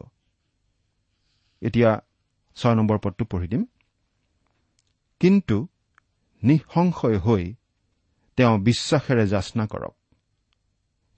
এতিয়া 1.63 2.01
ছয় 2.57 2.75
নম্বৰ 2.75 2.99
পদটো 2.99 3.25
পঢ়ি 3.25 3.49
দিম। 3.49 3.65
কিন্তু 5.21 5.67
নিঃসংশয় 6.43 7.19
হৈ 7.19 7.55
তেওঁ 8.37 8.59
বিশ্বাসেৰে 8.59 9.27
যাচনা 9.27 9.67
কৰক। 9.67 9.95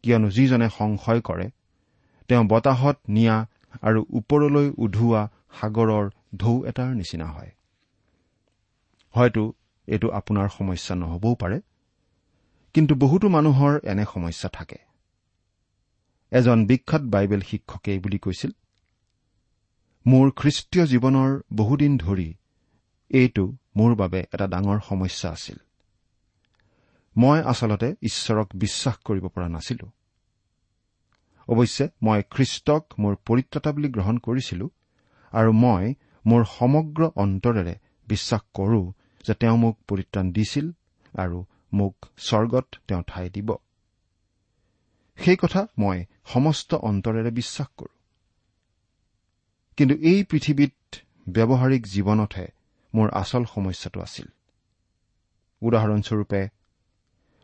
কিয়নো 0.03 0.31
যিজনে 0.31 0.69
সংশয় 0.79 1.21
কৰে 1.21 1.51
তেওঁ 2.29 2.45
বতাহত 2.45 2.99
নিয়া 3.09 3.47
আৰু 3.83 4.07
ওপৰলৈ 4.11 4.73
উধোৱা 4.79 5.29
সাগৰৰ 5.61 6.11
ঢৌ 6.37 6.65
এটাৰ 6.65 6.95
নিচিনা 6.95 7.27
হয়। 7.27 7.51
হয়তো 9.15 9.53
এইটো 9.91 10.09
আপোনাৰ 10.11 10.49
সমস্যা 10.59 10.95
নহবও 10.95 11.35
পাৰে। 11.35 11.59
কিন্তু 12.75 12.93
বহুতো 12.95 13.27
মানুহৰ 13.29 13.73
এনে 13.83 14.05
সমস্যা 14.15 14.49
থাকে। 14.49 14.79
এজন 16.33 16.59
বিখ্যাত 16.67 17.03
বাইবেল 17.03 17.41
শিক্ষকে 17.41 17.93
বুলি 17.99 18.19
কৈছিল 18.19 18.53
মোৰ 20.07 20.27
খ্ৰীষ্টীয় 20.37 20.85
জীৱনৰ 20.87 21.31
বহুদিন 21.53 21.99
ধৰি 21.99 22.29
এইটো 23.11 23.45
মোৰ 23.77 23.91
বাবে 23.95 24.21
এটা 24.35 24.47
ডাঙৰ 24.47 24.79
সমস্যা 24.89 25.29
আছিল। 25.31 25.59
মই 27.17 27.39
আচলতে 27.43 27.89
ঈশ্বৰক 28.03 28.49
বিশ্বাস 28.55 28.97
কৰিব 29.05 29.25
পৰা 29.29 29.49
নাছিলো। 29.49 29.87
অৱশ্যে 31.49 31.89
মই 32.03 32.23
খ্ৰীষ্টক 32.31 32.83
মোৰ 32.99 33.15
পৰিত্ৰতা 33.27 33.71
বুলি 33.73 33.89
গ্ৰহণ 33.89 34.17
কৰিছিলো 34.19 34.67
আৰু 35.33 35.51
মই 35.53 35.95
মোৰ 36.27 36.45
সমগ্ৰ 36.59 37.11
অন্তৰেৰে 37.17 37.75
বিশ্বাস 38.09 38.43
কৰো 38.55 38.81
যে 39.27 39.35
তেওঁ 39.35 39.57
মোক 39.57 39.79
পৰিত্ৰাণ 39.89 40.33
দিছিল 40.33 40.71
আৰু 41.19 41.45
মোক 41.73 42.07
স্বৰ্গত 42.19 42.67
তেওঁ 42.89 43.03
ঠাই 43.07 43.31
দিব। 43.31 43.57
সেই 45.17 45.37
কথা 45.37 45.67
মই 45.79 46.05
সমস্ত 46.27 46.75
অন্তৰেৰে 46.75 47.31
বিশ্বাস 47.31 47.69
কৰো। 47.77 47.97
কিন্তু 49.77 49.95
এই 49.95 50.25
পৃথিৱীত 50.25 50.97
ব্যৱহাৰিক 51.29 51.87
জীৱনতহে 51.87 52.49
মোৰ 52.95 53.11
আচল 53.11 53.45
সমস্যাটো 53.45 54.01
আছিল। 54.01 54.27
উদাহৰণস্বৰূপে 55.61 56.49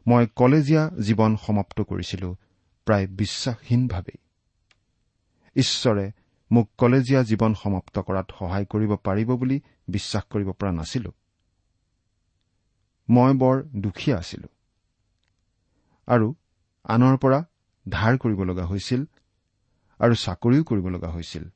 মই 0.06 0.26
কলেজীয়া 0.26 0.90
জীৱন 0.90 1.36
সমাপ্ত 1.36 1.80
কৰিছিলো 1.80 2.36
প্ৰায় 2.84 3.06
বিশ্বাসহীনভাৱেই। 3.06 4.18
ঈশ্বৰে 5.56 6.12
মোক 6.52 6.70
কলেজীয়া 6.78 7.22
জীৱন 7.22 7.54
সমাপ্ত 7.54 7.98
কৰাত 7.98 8.30
সহায় 8.38 8.64
কৰিব 8.64 8.96
পাৰিব 8.96 9.36
বুলি 9.36 9.60
বিশ্বাস 9.88 10.24
কৰিব 10.24 10.52
পৰা 10.52 10.72
নাছিলো। 10.72 11.12
মই 13.10 13.34
বৰ 13.34 13.62
দুখীয়া 13.62 14.18
আছিলো। 14.18 14.48
আৰু 16.06 16.34
আনৰ 16.84 17.16
পৰা 17.16 17.44
ধাৰ 17.88 18.18
কৰিব 18.18 18.42
লগা 18.42 18.66
হৈছিল 18.66 19.04
আৰু 19.98 20.14
চাকৰিও 20.14 20.64
কৰিব 20.64 20.88
লগা 20.88 21.08
হৈছিল। 21.08 21.48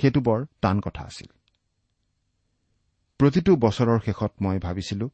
সেইটো 0.00 0.20
বৰ 0.20 0.46
টান 0.62 0.80
কথা 0.80 1.02
আছিল। 1.02 1.26
প্ৰতিটো 3.18 3.56
বছৰৰ 3.56 3.98
শেষত 4.04 4.32
মই 4.40 4.58
ভাবিছিলো 4.58 5.10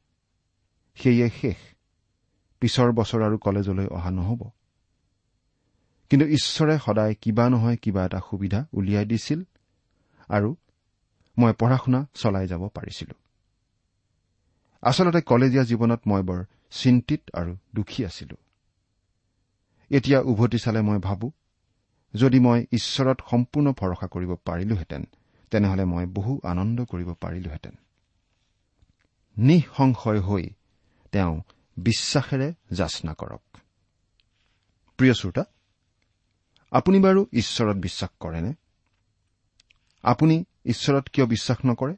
সেয়ে 0.95 1.31
শেষ। 1.31 1.57
পিছৰ 2.61 2.93
বছৰ 2.93 3.23
আৰু 3.23 3.39
কলেজলৈ 3.39 3.87
অহা 3.87 4.11
নহ'ব। 4.11 4.51
কিন্তু 6.11 6.27
ঈশ্বৰে 6.27 6.79
সদায় 6.79 7.15
কিবা 7.15 7.49
নহয় 7.49 7.77
কিবা 7.77 8.05
এটা 8.05 8.21
সুবিধা 8.31 8.67
উলিয়াই 8.73 9.05
দিছিল 9.05 9.43
আৰু 10.29 10.57
মই 11.39 11.53
পঢ়া 11.53 11.79
শুনা 11.79 12.07
চলাই 12.15 12.47
যাব 12.47 12.69
পাৰিছিলো। 12.69 13.24
আচলতে 14.85 15.21
কলেজীয়া 15.21 15.65
জীৱনত 15.65 16.01
মই 16.07 16.23
বৰ 16.23 16.45
চিন্তিত 16.71 17.21
আৰু 17.35 17.57
দুখী 17.75 18.05
আছিলো। 18.05 18.37
এতিয়া 19.91 20.21
উভতি 20.21 20.59
চালে 20.59 20.81
মই 20.81 20.99
ভাবো 20.99 21.33
যদি 22.15 22.41
মই 22.41 22.67
ঈশ্বৰত 22.73 23.21
সম্পূৰ্ণ 23.31 23.73
ভৰসা 23.73 24.07
কৰিব 24.07 24.35
পাৰিলোহেঁতেন 24.45 25.05
তেনেহলে 25.51 25.85
মই 25.85 26.07
বহু 26.07 26.41
আনন্দ 26.45 26.85
কৰিব 26.85 27.15
পাৰিলোহেঁতেন। 27.15 27.73
নিঃসংশয় 29.37 30.21
হৈ 30.21 30.51
তেওঁ 31.13 31.43
বিশ্বাসেৰে 31.77 32.55
যাচনা 32.73 33.15
কৰক। 33.15 33.57
প্ৰিয় 34.97 35.15
শ্ৰোতা 35.15 35.45
আপুনি 36.71 37.01
বাৰু 37.01 37.27
ঈশ্বৰত 37.33 37.77
বিশ্বাস 37.77 38.11
কৰেনে? 38.21 38.55
আপুনি 40.03 40.45
ঈশ্বৰত 40.65 41.09
কিয় 41.09 41.27
বিশ্বাস 41.27 41.59
নকৰে? 41.67 41.97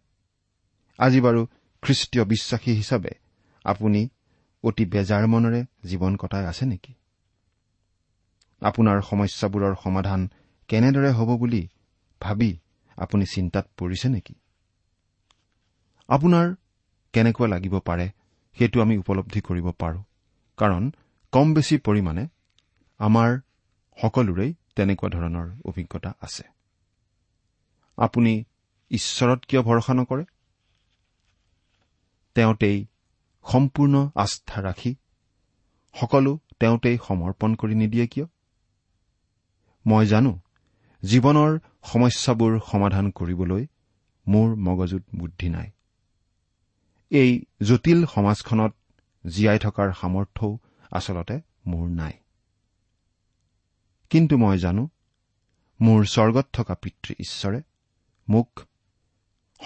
আজি 0.99 1.21
বাৰু 1.21 1.47
খ্ৰীষ্টীয় 1.87 2.25
বিশ্বাসী 2.25 2.73
হিচাপে 2.73 3.11
আপুনি 3.65 4.09
অতি 4.65 4.85
বেজাৰ 4.85 5.27
মনেৰে 5.27 5.61
জীৱন 5.85 6.17
কটাই 6.17 6.47
আছে 6.47 6.65
নেকি? 6.67 6.93
আপোনাৰ 8.63 9.03
সমস্যাবোৰৰ 9.03 9.75
সমাধান 9.85 10.21
কেনেদৰে 10.69 11.11
হ'ব 11.13 11.31
বুলি 11.39 11.69
ভাবি 12.21 12.51
আপুনি 12.97 13.25
চিন্তাত 13.27 13.67
পৰিছে 13.77 14.09
নেকি? 14.09 14.35
আপোনাৰ 16.09 16.55
কেনেকুৱা 17.13 17.47
লাগিব 17.49 17.79
পাৰে 17.79 18.07
সেইটো 18.57 18.83
আমি 18.83 18.99
উপলব্ধি 18.99 19.41
কৰিব 19.41 19.71
পাৰো। 19.71 20.01
কাৰণ 20.59 20.93
কম 21.33 21.55
বেছি 21.55 21.77
পৰিমাণে 21.79 22.29
আমাৰ 22.99 23.31
সকলোৰেই 24.03 24.55
তেনেকুৱা 24.77 25.09
ধৰণৰ 25.09 25.47
অভিজ্ঞতা 25.65 26.11
আছে। 26.21 26.45
আপুনি 27.97 28.45
ঈশ্বৰত 28.91 29.41
কিয় 29.45 29.63
ভৰসা 29.63 29.95
নকৰে? 29.95 30.25
তেওঁতেই 32.37 32.79
সম্পূৰ্ণ 33.45 33.95
আস্থা 34.15 34.63
ৰাখি 34.63 34.91
সকলো 35.95 36.33
তেওঁতেই 36.61 36.99
সমৰ্পণ 37.07 37.55
কৰি 37.55 37.75
নিদিয়ে 37.75 38.07
কিয়? 38.07 38.27
মই 39.87 40.07
জানো 40.07 40.33
জীৱনৰ 41.03 41.59
সমস্যাবোৰ 41.83 42.61
সমাধান 42.71 43.11
কৰিবলৈ 43.11 43.67
মোৰ 44.27 44.49
মগজুত 44.57 45.05
বুদ্ধি 45.15 45.49
নাই। 45.49 45.71
এই 47.11 47.31
জটিল 47.63 48.07
সমাজখনত 48.07 48.73
জীয়াই 49.25 49.59
থকাৰ 49.59 49.93
সামৰ্থ্যও 49.93 50.59
আচলতে 50.91 51.37
মোৰ 51.67 51.87
নাই। 51.91 52.15
কিন্তু 54.11 54.35
মই 54.39 54.59
জানো 54.59 54.89
মোৰ 55.81 56.05
স্বৰ্গত 56.05 56.47
থকা 56.53 56.75
পিতৃ 56.75 57.15
ঈশ্বৰে 57.21 57.61
মোক 58.29 58.61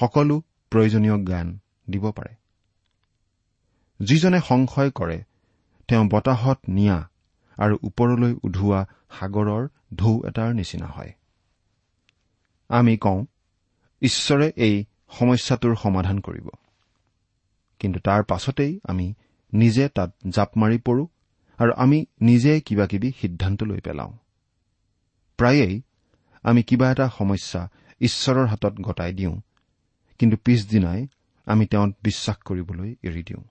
সকলো 0.00 0.36
প্ৰয়োজনীয় 0.70 1.16
জ্ঞান 1.24 1.48
দিব 1.90 2.10
পাৰে। 2.10 2.39
যিজনে 4.00 4.40
সংশয় 4.40 4.90
কৰে 4.90 5.24
তেওঁ 5.88 6.08
বতাহত 6.08 6.58
নিয়া 6.68 7.08
আৰু 7.56 7.78
ওপৰলৈ 7.82 8.34
উধোৱা 8.42 8.86
সাগৰৰ 9.20 9.68
ঢৌ 9.94 10.22
এটাৰ 10.28 10.54
নিচিনা 10.54 10.86
হয়। 10.86 11.12
আমি 12.68 12.96
কওঁ 12.96 13.26
ঈশ্বৰে 14.02 14.52
এই 14.56 14.84
সমস্যাটোৰ 15.10 15.76
সমাধান 15.76 16.20
কৰিব। 16.20 16.48
কিন্তু 17.78 18.00
তাৰ 18.00 18.24
পাছতেই 18.24 18.80
আমি 18.84 19.14
নিজে 19.52 19.88
তাত 19.88 20.14
জাপ 20.28 20.58
মাৰি 20.58 20.78
পৰো 20.78 21.06
আৰু 21.58 21.72
আমি 21.72 22.06
নিজে 22.20 22.60
কিবা 22.60 22.86
কিবি 22.86 23.12
সিদ্ধান্ত 23.20 23.62
লৈ 23.62 23.80
পেলাওঁ। 23.80 24.12
প্ৰায়েই 25.36 25.82
আমি 26.42 26.62
কিবা 26.62 26.90
এটা 26.90 27.10
সমস্যা 27.18 27.68
ঈশ্বৰৰ 28.00 28.46
হাতত 28.46 28.74
গতাই 28.80 29.12
দিওঁ 29.12 29.40
কিন্তু 30.18 30.36
পিছদিনাই 30.36 31.06
আমি 31.46 31.66
তেওঁত 31.66 31.94
বিশ্বাস 32.02 32.36
কৰিবলৈ 32.36 32.96
এৰি 33.02 33.22
দিওঁ। 33.22 33.42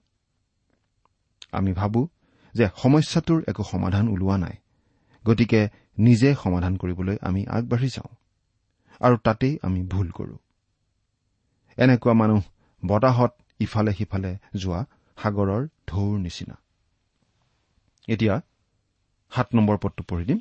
আমি 1.52 1.72
ভাবো 1.72 2.08
যে 2.54 2.68
সমস্যাটোৰ 2.76 3.42
একো 3.48 3.62
সমাধান 3.64 4.08
ওলোৱা 4.08 4.38
নাই। 4.38 4.56
গতিকে 5.26 5.68
নিজে 5.98 6.34
সমাধান 6.34 6.76
কৰিবলৈ 6.76 7.16
আমি 7.20 7.46
আগবাঢ়ি 7.46 7.88
যাওঁ। 7.88 8.14
আৰু 9.00 9.16
তাতেই 9.16 9.58
আমি 9.62 9.82
ভুল 9.82 10.10
কৰো। 10.10 10.36
এনেকুৱা 11.76 12.12
মানুহ 12.12 12.42
বতাহত 12.86 13.34
ইফালে 13.58 13.92
সিফালে 13.92 14.38
যোৱা 14.56 14.84
সাগৰৰ 15.16 15.68
ঢৌৰ 15.88 16.18
নিচিনা। 16.18 16.56
এতিয়া 18.08 18.40
সাত 19.30 19.54
নম্বৰ 19.54 19.76
পদটো 19.76 20.02
পঢ়ি 20.02 20.24
দিম। 20.24 20.40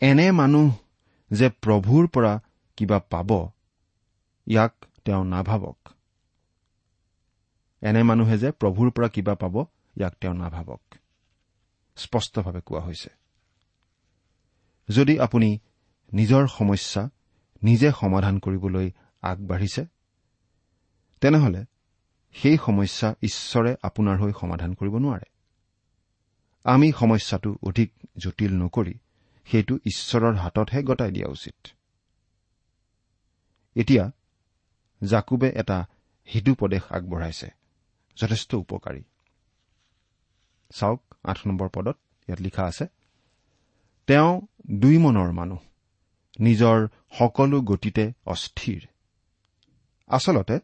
এনে 0.00 0.30
মানুহ 0.30 0.76
যে 1.30 1.48
প্ৰভুৰ 1.48 2.06
পৰা 2.06 2.40
কিবা 2.76 2.98
পাব 2.98 3.48
ইয়াক 4.46 4.74
তেওঁ 5.04 5.24
নাভাবক। 5.24 5.88
এনে 7.82 8.02
মানুহে 8.02 8.38
যে 8.38 8.50
প্ৰভুৰ 8.50 8.90
পৰা 8.90 9.08
কিবা 9.08 9.34
পাব 9.34 9.64
ইয়াক 9.96 10.14
তেওঁ 10.20 10.34
নাভাবক। 10.34 10.80
স্পষ্টভাৱে 11.96 12.60
কোৱা 12.60 12.80
হৈছে। 12.80 13.10
যদি 14.88 15.20
আপুনি 15.20 15.58
নিজৰ 16.12 16.46
সমস্যা 16.46 17.10
নিজে 17.62 17.92
সমাধান 18.00 18.38
কৰিবলৈ 18.38 18.90
আগবাঢ়িছে 19.22 19.86
তেনেহলে 21.20 21.64
সেই 22.32 22.56
সমস্যা 22.56 23.14
ঈশ্বৰে 23.22 23.76
আপোনাৰ 23.82 24.18
হৈ 24.18 24.32
সমাধান 24.40 24.74
কৰিব 24.74 24.96
নোৱাৰে। 24.96 25.24
আমি 26.64 26.92
সমস্যাটো 26.92 27.56
অধিক 27.62 27.92
জটিল 28.18 28.52
নকৰি 28.52 28.94
সেইটো 29.46 29.76
ঈশ্বৰৰ 29.76 30.34
হাততহে 30.34 30.82
গতাই 30.82 31.10
দিয়া 31.10 31.28
উচিত। 31.28 31.66
এতিয়া 33.74 34.10
জাকুবে 35.06 35.48
এটা 35.48 35.86
হিতুপদেশ 36.34 36.82
আগবঢ়াইছে। 36.90 37.57
যথেষ্ট 38.20 38.54
উপকাৰী। 38.54 39.02
চাওক 40.74 41.00
আঠ 41.24 41.38
নম্বৰ 41.46 41.68
পদত 41.74 41.96
ইয়াত 42.28 42.40
লিখা 42.40 42.64
আছে 42.64 42.86
তেওঁ 44.06 44.46
দুই 44.70 44.98
মনৰ 44.98 45.32
মানুহ 45.32 45.60
নিজৰ 46.40 46.88
সকলো 47.18 47.60
গতিতে 47.60 48.12
অস্থিৰ। 48.26 48.80
আচলতে 50.08 50.56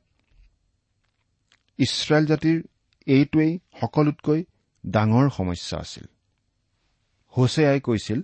ইছৰাইল 1.78 2.26
জাতিৰ 2.26 2.58
এইটোৱেই 3.06 3.58
সকলোতকৈ 3.80 4.44
ডাঙৰ 4.86 5.30
সমস্যা 5.30 5.76
আছিল। 5.78 6.06
হোছেয়াই 7.36 7.80
কৈছিল 7.80 8.20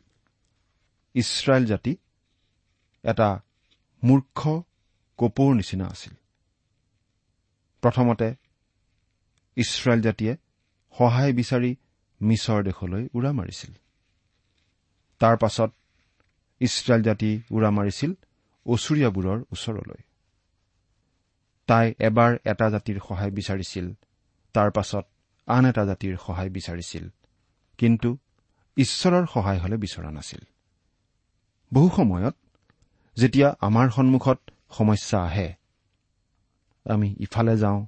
ইছৰাইল 1.14 1.64
জাতি 1.66 1.96
এটা 3.04 3.28
মূৰ্খ 4.04 4.62
কপৌৰ 5.18 5.54
নিচিনা 5.54 5.86
আছিল। 5.86 6.14
প্ৰথমতে 7.82 8.34
ইছৰাইল 9.62 10.00
জাতিয়ে 10.06 10.32
সহায় 10.94 11.32
বিচাৰি 11.32 11.70
মিছৰ 12.20 12.60
দেশলৈ 12.68 13.04
উৰা 13.16 13.30
মাৰিছিল। 13.32 13.72
তাৰ 15.20 15.36
পাছত 15.42 15.70
ইছৰাইল 16.60 17.02
জাতি 17.02 17.30
উৰা 17.56 17.70
মাৰিছিল 17.78 18.10
অচুৰীয়াবোৰৰ 18.66 19.38
ওচৰলৈ। 19.54 20.00
তাই 21.68 21.86
এবাৰ 22.08 22.32
এটা 22.44 22.66
জাতিৰ 22.70 22.98
সহায় 23.08 23.32
বিচাৰিছিল 23.38 23.86
তাৰ 24.54 24.70
পাছত 24.70 25.04
আন 25.48 25.62
এটা 25.66 25.82
জাতিৰ 25.90 26.14
সহায় 26.26 26.50
বিচাৰিছিল 26.56 27.04
কিন্তু 27.78 28.08
ঈশ্বৰৰ 28.76 29.24
সহায় 29.34 29.58
হলে 29.58 29.76
বিচৰা 29.76 30.10
নাছিল। 30.10 30.42
বহু 31.72 31.88
সময়ত 31.96 32.34
যেতিয়া 33.16 33.48
আমাৰ 33.60 33.86
সন্মুখত 33.90 34.38
সমস্যা 34.70 35.18
আহে 35.22 35.48
আমি 36.86 37.08
ইফালে 37.20 37.54
যাওঁ 37.56 37.80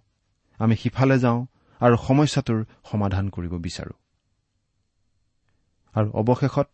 আমি 0.60 0.74
সিফালে 0.76 1.16
যাওঁ 1.18 1.38
আৰু 1.82 1.96
সমস্যাটোৰ 2.08 2.60
সমাধান 2.90 3.28
কৰিব 3.28 3.52
বিচাৰো। 3.58 3.94
আৰু 5.94 6.08
অৱশেষত 6.12 6.68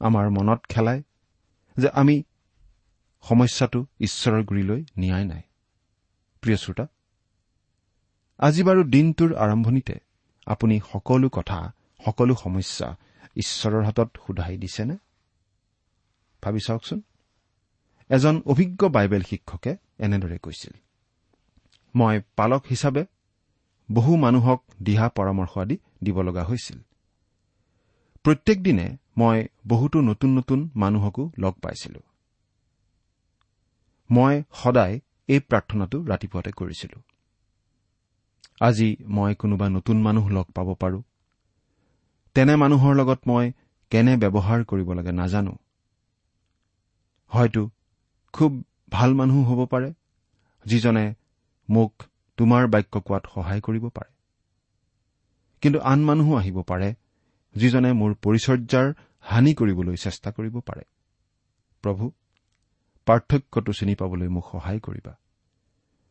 আমাৰ 0.00 0.26
মনত 0.30 0.60
খেলাই 0.68 1.02
যে 1.76 1.88
আমি 1.88 2.16
সমস্যাটো 3.24 3.80
ঈশ্বৰৰ 4.00 4.42
গুৰিলৈ 4.44 4.80
নিয়াই 4.96 5.24
নাই। 5.24 5.42
প্ৰিয় 6.42 6.56
শ্ৰোতা 6.56 6.86
আজি 8.40 8.62
বাৰু 8.62 8.80
দিনটোৰ 8.84 9.30
আৰম্ভণিতে 9.34 9.96
আপুনি 10.46 10.80
সকলো 10.92 11.28
কথা 11.28 11.58
সকলো 12.04 12.34
সমস্যা 12.34 12.88
ঈশ্বৰৰ 13.36 13.84
হাতত 13.84 14.10
সোধাই 14.26 14.56
দিছেনে? 14.56 14.96
ভাবি 16.42 16.60
চাওকচোন। 16.66 17.00
এজন 18.10 18.34
অভিজ্ঞ 18.46 18.88
বাইবেল 18.88 19.22
শিক্ষকে 19.22 19.72
এনেদৰে 19.98 20.38
কৈছিল 20.38 20.74
মই 21.94 22.14
পালক 22.36 22.62
হিচাপে 22.70 23.04
বহু 23.92 24.16
মানুহক 24.16 24.60
দিহা 24.82 25.08
পৰামৰ্শ 25.08 25.58
আদি 25.58 25.76
দিব 26.02 26.22
লগা 26.22 26.42
হৈছিল। 26.44 26.78
প্ৰত্যেক 28.24 28.62
দিনে 28.62 28.86
মই 29.16 29.38
বহুতো 29.68 30.00
নতুন 30.00 30.30
নতুন 30.38 30.70
মানুহকো 30.74 31.32
লগ 31.38 31.54
পাইছিলো। 31.62 32.00
মই 34.10 34.42
সদায় 34.52 34.94
এই 35.28 35.40
প্ৰাৰ্থনাটো 35.40 35.98
ৰাতিপুৱাতে 36.04 36.50
কৰিছিলো। 36.50 36.98
আজি 38.60 38.96
মই 39.08 39.34
কোনোবা 39.34 39.68
নতুন 39.68 39.96
মানুহ 40.02 40.28
লগ 40.28 40.46
পাব 40.54 40.68
পাৰো। 40.74 41.02
তেনে 42.36 42.56
মানুহৰ 42.56 42.94
লগত 42.94 43.20
মই 43.26 43.52
কেনে 43.90 44.16
ব্যৱহাৰ 44.16 44.64
কৰিব 44.64 44.92
লাগে 44.92 45.12
নাজানো। 45.12 45.54
হয়তো 47.30 47.70
খুব 48.32 48.64
ভাল 48.90 49.14
মানুহ 49.14 49.38
হ'ব 49.48 49.66
পাৰে 49.66 49.92
যিজনে 50.66 51.14
মোক 51.68 51.92
তোমাৰ 52.38 52.66
বাক্য 52.66 53.00
কোৱাত 53.00 53.24
সহায় 53.34 53.60
কৰিব 53.60 53.84
পাৰে। 53.88 54.12
কিন্তু 55.62 55.78
আন 55.80 56.00
মানুহো 56.04 56.36
আহিব 56.36 56.62
পাৰে 56.62 56.94
যিজনে 57.54 57.92
মোৰ 57.92 58.14
পৰিচৰ্যাৰ 58.14 58.94
হানি 59.20 59.54
কৰিবলৈ 59.54 59.96
চেষ্টা 59.96 60.30
কৰিব 60.30 60.60
পাৰে। 60.60 60.84
প্ৰভু 61.84 62.12
পাৰ্থক্যটো 63.06 63.72
চিনি 63.72 63.94
পাবলৈ 63.94 64.28
মোক 64.28 64.44
সহায় 64.52 64.78
কৰিবা। 64.78 65.12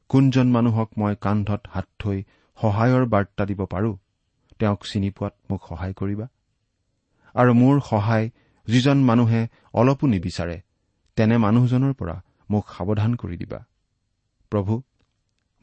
কোনজন 0.10 0.48
মানুহক 0.52 0.90
মই 0.98 1.16
কান্ধত 1.22 1.62
হাত 1.70 1.88
থৈ 2.00 2.24
সহায়ৰ 2.58 3.06
বাৰ্তা 3.06 3.46
দিব 3.46 3.66
পাৰো 3.66 3.92
তেওঁক 4.60 4.82
চিনি 4.86 5.10
পোৱাত 5.10 5.34
মোক 5.52 5.62
সহায় 5.70 5.94
কৰিবা। 5.94 6.28
আৰু 7.36 7.54
মোৰ 7.54 7.76
সহায় 7.80 8.30
যিজন 8.68 8.98
মানুহে 9.04 9.48
অলপো 9.74 10.06
নিবিচাৰে 10.08 10.58
তেনে 11.18 11.38
মানুহজনৰ 11.38 11.94
পৰা 11.94 12.16
মোক 12.50 12.64
সাৱধান 12.70 13.16
কৰি 13.16 13.38
দিবা। 13.38 13.60
প্ৰভু 14.52 14.82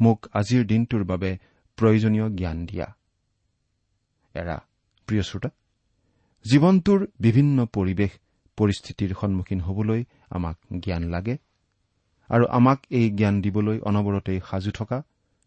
মোক 0.01 0.19
আজিৰ 0.41 0.63
দিনটোৰ 0.67 1.03
বাবে 1.05 1.31
প্ৰয়োজনীয় 1.79 2.27
জ্ঞান 2.39 2.59
দিয়া। 2.67 2.87
এৰা 4.35 4.57
প্ৰিয় 5.09 5.23
শ্ৰোতা 5.23 5.51
জীৱনটোৰ 6.45 7.01
বিভিন্ন 7.21 7.67
পৰিৱেশ 7.77 8.13
পৰিস্থিতিৰ 8.59 9.11
সন্মুখীন 9.21 9.61
হবলৈ 9.61 10.01
আমাক 10.31 10.57
জ্ঞান 10.85 11.03
লাগে 11.15 11.35
আৰু 12.31 12.45
আমাক 12.59 12.79
এই 12.91 13.07
জ্ঞান 13.11 13.35
দিবলৈ 13.41 13.79
অনবৰতেই 13.89 14.39
সাজু 14.51 14.71
থকা 14.71 14.99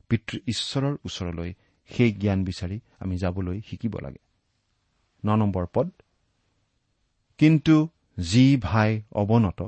পিতৃ 0.09 0.35
ঈশ্বৰৰ 0.47 0.95
ওচৰলৈ 1.07 1.51
সেই 1.89 2.11
জ্ঞান 2.21 2.39
বিচাৰি 2.45 2.77
আমি 2.99 3.15
যাবলৈ 3.17 3.57
শিকিব 3.61 3.93
লাগে। 3.99 4.21
ন 5.23 5.29
নম্বৰ 5.41 5.65
পদ 5.73 5.87
কিন্তু 7.39 7.75
যি 8.17 8.45
ভাই 8.61 8.91
অৱনত 9.11 9.59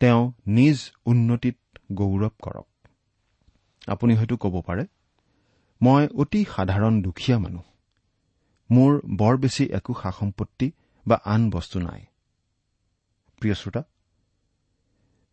তেওঁ 0.00 0.22
নিজ 0.46 0.78
উন্নতিত 1.06 1.56
গৌৰৱ 1.92 2.34
কৰক। 2.42 2.75
আপুনি 3.86 4.14
হয়তো 4.14 4.36
ক'ব 4.36 4.62
পাৰে 4.66 4.86
মই 5.82 6.08
অতি 6.08 6.44
সাধাৰণ 6.56 7.02
দুখীয়া 7.02 7.38
মানুহ। 7.38 7.62
মোৰ 8.70 9.00
বৰ 9.16 9.36
বেছি 9.36 9.64
একো 9.64 9.94
সা 10.02 10.12
সম্পত্তি 10.12 10.72
বা 11.06 11.20
আন 11.24 11.50
বস্তু 11.50 11.80
নাই। 11.80 12.06
প্ৰিয় 13.40 13.54
শ্ৰোতা 13.54 13.82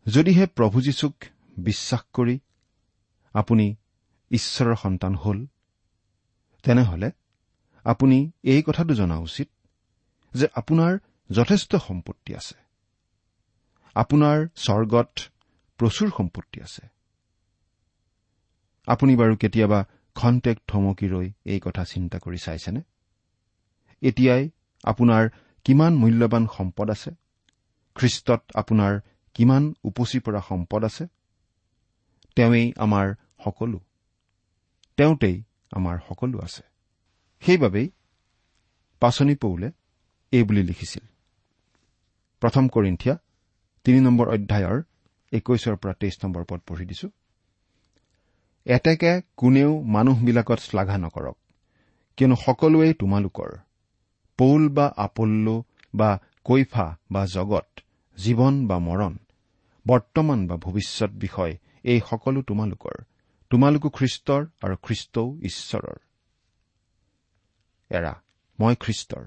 যদিহে 0.06 0.46
প্ৰভু 0.46 0.80
যীশুক 0.80 1.14
বিশ্বাস 1.58 2.02
কৰি 2.12 2.38
আপুনি 3.32 3.74
ঈশ্বৰৰ 4.30 4.76
সন্তান 4.76 5.14
হ'ল 5.14 5.46
তেনেহলে 6.62 7.10
আপুনি 7.84 8.30
এই 8.42 8.62
কথাটো 8.62 8.94
জনা 8.94 9.16
উচিত 9.18 9.48
যে 10.34 10.46
আপোনাৰ 10.54 10.98
যথেষ্ট 11.30 11.76
সম্পত্তি 11.76 12.34
আছে। 12.34 12.54
আপোনাৰ 13.94 14.48
স্বৰ্গত 14.56 15.10
প্ৰচুৰ 15.78 16.10
সম্পত্তি 16.16 16.60
আছে। 16.62 16.93
আপুনি 18.88 19.16
বাৰু 19.16 19.36
কেতিয়াবা 19.36 19.80
খন্তেক 20.14 20.58
থমকি 20.68 21.06
ৰৈ 21.08 21.32
এই 21.44 21.60
কথা 21.60 21.84
চিন্তা 21.84 22.18
কৰি 22.18 22.38
চাইছেনে? 22.38 22.80
এতিয়াই 24.02 24.50
আপোনাৰ 24.84 25.28
কিমান 25.64 25.92
মূল্যৱান 25.96 26.46
সম্পদ 26.56 26.90
আছে? 26.90 27.10
খ্ৰীষ্টত 27.96 28.42
আপোনাৰ 28.54 29.00
কিমান 29.34 29.74
উপচি 29.84 30.18
পৰা 30.20 30.40
সম্পদ 30.48 30.84
আছে? 30.84 31.04
তেওঁৱেই 32.36 32.72
আমাৰ 32.76 33.14
সকলো। 33.44 33.78
তেওঁতেই 34.96 35.42
আমাৰ 35.70 35.98
সকলো 36.08 36.38
আছে। 36.38 36.62
সেইবাবেই 37.40 37.90
পাচনি 39.00 39.34
পৌলে 39.34 39.68
এইবুলি 40.32 40.62
লিখিছিল। 40.62 41.04
প্ৰথম 42.42 42.68
কৰিন্ঠিয়া 42.68 43.14
তিনি 43.84 44.00
নম্বৰ 44.00 44.26
অধ্যায়ৰ 44.28 44.82
একৈশৰ 45.32 45.76
পৰা 45.76 45.92
তেইছ 45.92 46.16
নম্বৰ 46.24 46.44
পদ 46.44 46.60
পঢ়ি 46.66 46.84
দিছো। 46.86 47.08
এতেকে 48.64 49.20
কোনেও 49.36 49.82
মানুহবিলাকত 49.82 50.58
শ্লাঘা 50.58 50.98
নকৰক। 50.98 51.36
কিয়নো 52.16 52.36
সকলোৱেই 52.36 52.94
তোমালোকৰ। 52.94 53.56
পৌল 54.38 54.68
বা 54.68 54.92
আপল্ল 54.96 55.62
বা 55.94 56.20
কৈফা 56.44 56.96
বা 57.10 57.26
জগত 57.26 57.66
জীৱন 58.16 58.66
বা 58.66 58.78
মৰণ 58.78 59.16
বৰ্তমান 59.88 60.46
বা 60.46 60.56
ভৱিষ্যত 60.56 61.10
বিষয় 61.10 61.56
এই 61.82 62.00
সকলো 62.10 62.42
তোমালোকৰ। 62.42 63.02
তোমালোকো 63.50 63.90
খ্ৰীষ্টৰ 63.90 64.46
আৰু 64.62 64.76
খ্ৰীষ্টও 64.82 65.38
ঈশ্বৰৰ। 65.42 65.96
এৰা 67.90 68.22
মই 68.60 68.74
খ্ৰীষ্টৰ। 68.80 69.24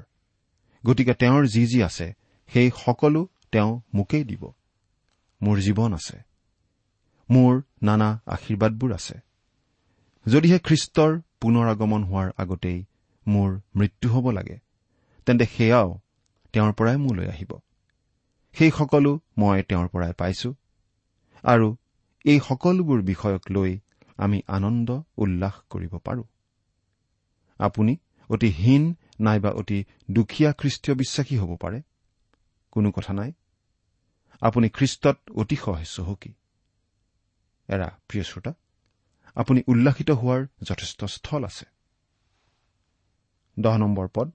গতিকে 0.85 1.13
তেওঁৰ 1.13 1.47
যি 1.47 1.67
যি 1.67 1.83
আছে 1.83 2.13
সেই 2.47 2.71
সকলো 2.85 3.27
তেওঁ 3.51 3.81
মোকেই 3.93 4.23
দিব। 4.23 4.51
মোৰ 5.41 5.57
জীৱন 5.59 5.93
আছে। 5.93 6.17
মোৰ 7.29 7.61
নানা 7.83 8.21
আশীৰ্বাদবোৰ 8.25 8.93
আছে। 8.93 9.26
যদিহে 10.27 10.59
খ্ৰীষ্টৰ 10.59 11.21
পুনৰ 11.41 11.67
আগমন 11.67 12.03
হোৱাৰ 12.03 12.31
আগতেই 12.37 12.85
মোৰ 13.27 13.59
মৃত্যু 13.75 14.09
হ'ব 14.09 14.29
লাগে 14.31 14.59
তেন্তে 15.25 15.45
সেয়াও 15.45 15.99
তেওঁৰ 16.53 16.73
পৰাই 16.73 16.97
মোলৈ 16.97 17.27
আহিব। 17.27 17.59
সেই 18.53 18.71
সকলো 18.71 19.19
মই 19.37 19.63
তেওঁৰ 19.63 19.87
পৰাই 19.87 20.13
পাইছো 20.13 20.53
আৰু 21.43 21.75
এই 22.25 22.39
সকলোবোৰ 22.39 23.01
বিষয়ক 23.01 23.51
লৈ 23.51 23.79
আমি 24.17 24.41
আনন্দ 24.47 25.01
উল্লাস 25.17 25.53
কৰিব 25.69 25.97
পাৰো। 25.97 26.23
আপুনি 27.57 27.97
অতি 28.29 28.49
হীন 28.51 28.95
নাইবা 29.19 29.49
অতি 29.49 29.85
দুখীয়া 30.11 30.53
খ্ৰীষ্টীয় 30.53 30.97
বিশ্বাসী 30.97 31.37
হ'ব 31.37 31.55
পাৰে। 31.55 31.81
কোনো 32.71 32.91
কথা 32.91 33.13
নাই। 33.13 33.31
আপুনি 34.41 34.69
খ্ৰীষ্টত 34.69 35.17
অতিশয় 35.35 35.85
চহকী। 35.85 36.31
এৰা 37.67 37.99
প্ৰিয় 38.07 38.23
শ্ৰোতা 38.23 38.53
আপুনি 39.37 39.61
উল্লাসিত 39.67 40.11
হোৱাৰ 40.11 40.47
যথেষ্ট 40.63 41.05
স্থল 41.05 41.43
আছে। 41.43 41.65
দহ 43.59 43.77
নম্বৰ 43.77 44.07
পদ। 44.13 44.31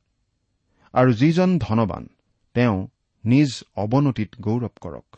আৰু 0.92 1.12
যিজন 1.12 1.58
ধনবান 1.58 2.08
তেওঁ 2.54 2.88
নিজ 3.24 3.64
অৱনতিত 3.76 4.30
গৌৰৱ 4.40 4.68
কৰক। 4.80 5.16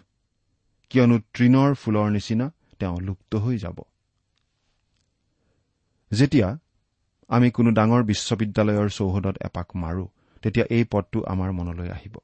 কিয়নো 0.91 1.19
তৃণৰ 1.35 1.75
ফুলৰ 1.75 2.11
নিচিনা 2.11 2.53
তেওঁ 2.79 3.01
লুপ্ত 3.01 3.37
হৈ 3.37 3.59
যাব। 3.59 3.81
যেতিয়া 6.13 6.59
আমি 7.29 7.51
কোনো 7.51 7.71
ডাঙৰ 7.71 8.03
বিশ্ববিদ্যালয়ৰ 8.03 8.89
চৌহদত 8.89 9.37
এপাক 9.41 9.77
মাৰো 9.77 10.09
তেতিয়া 10.43 10.67
এই 10.71 10.85
পদটো 10.85 11.23
আমাৰ 11.23 11.53
মনলৈ 11.53 11.89
আহিব। 11.89 12.17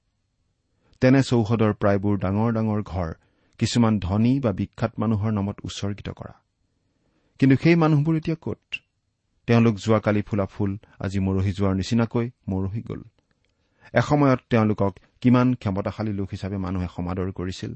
তেনে 1.00 1.22
চৌহদৰ 1.22 1.72
প্ৰায়বোৰ 1.72 2.18
ডাঙৰ 2.18 2.52
ডাঙৰ 2.52 2.82
ঘৰ 2.82 3.14
কিছুমান 3.58 3.98
ধনী 3.98 4.40
বা 4.40 4.52
বিখ্যাত 4.52 4.92
মানুহৰ 4.98 5.30
নামত 5.32 5.56
উৎসৰ্গিত 5.64 6.08
কৰা। 6.10 6.39
কিন্তু 7.40 7.56
সেই 7.56 7.76
মানুহবোৰ 7.76 8.14
এতিয়া 8.16 8.36
কত? 8.40 8.60
তেওঁলোক 9.48 9.74
যোৱাকালি 9.76 10.22
ফুলা 10.22 10.46
ফুল 10.46 10.72
আজি 10.98 11.18
মৰহি 11.18 11.52
যোৱাৰ 11.52 11.74
নিচিনাকৈ 11.74 12.26
মৰহি 12.48 12.80
গ'ল। 12.80 13.00
এসময়ত 13.94 14.40
তেওঁলোকক 14.50 14.92
কিমান 15.20 15.48
ক্ষমতাশালী 15.54 16.12
লোক 16.12 16.28
হিচাপে 16.30 16.56
মানুহে 16.56 16.88
সমাদৰ 16.96 17.28
কৰিছিল 17.32 17.72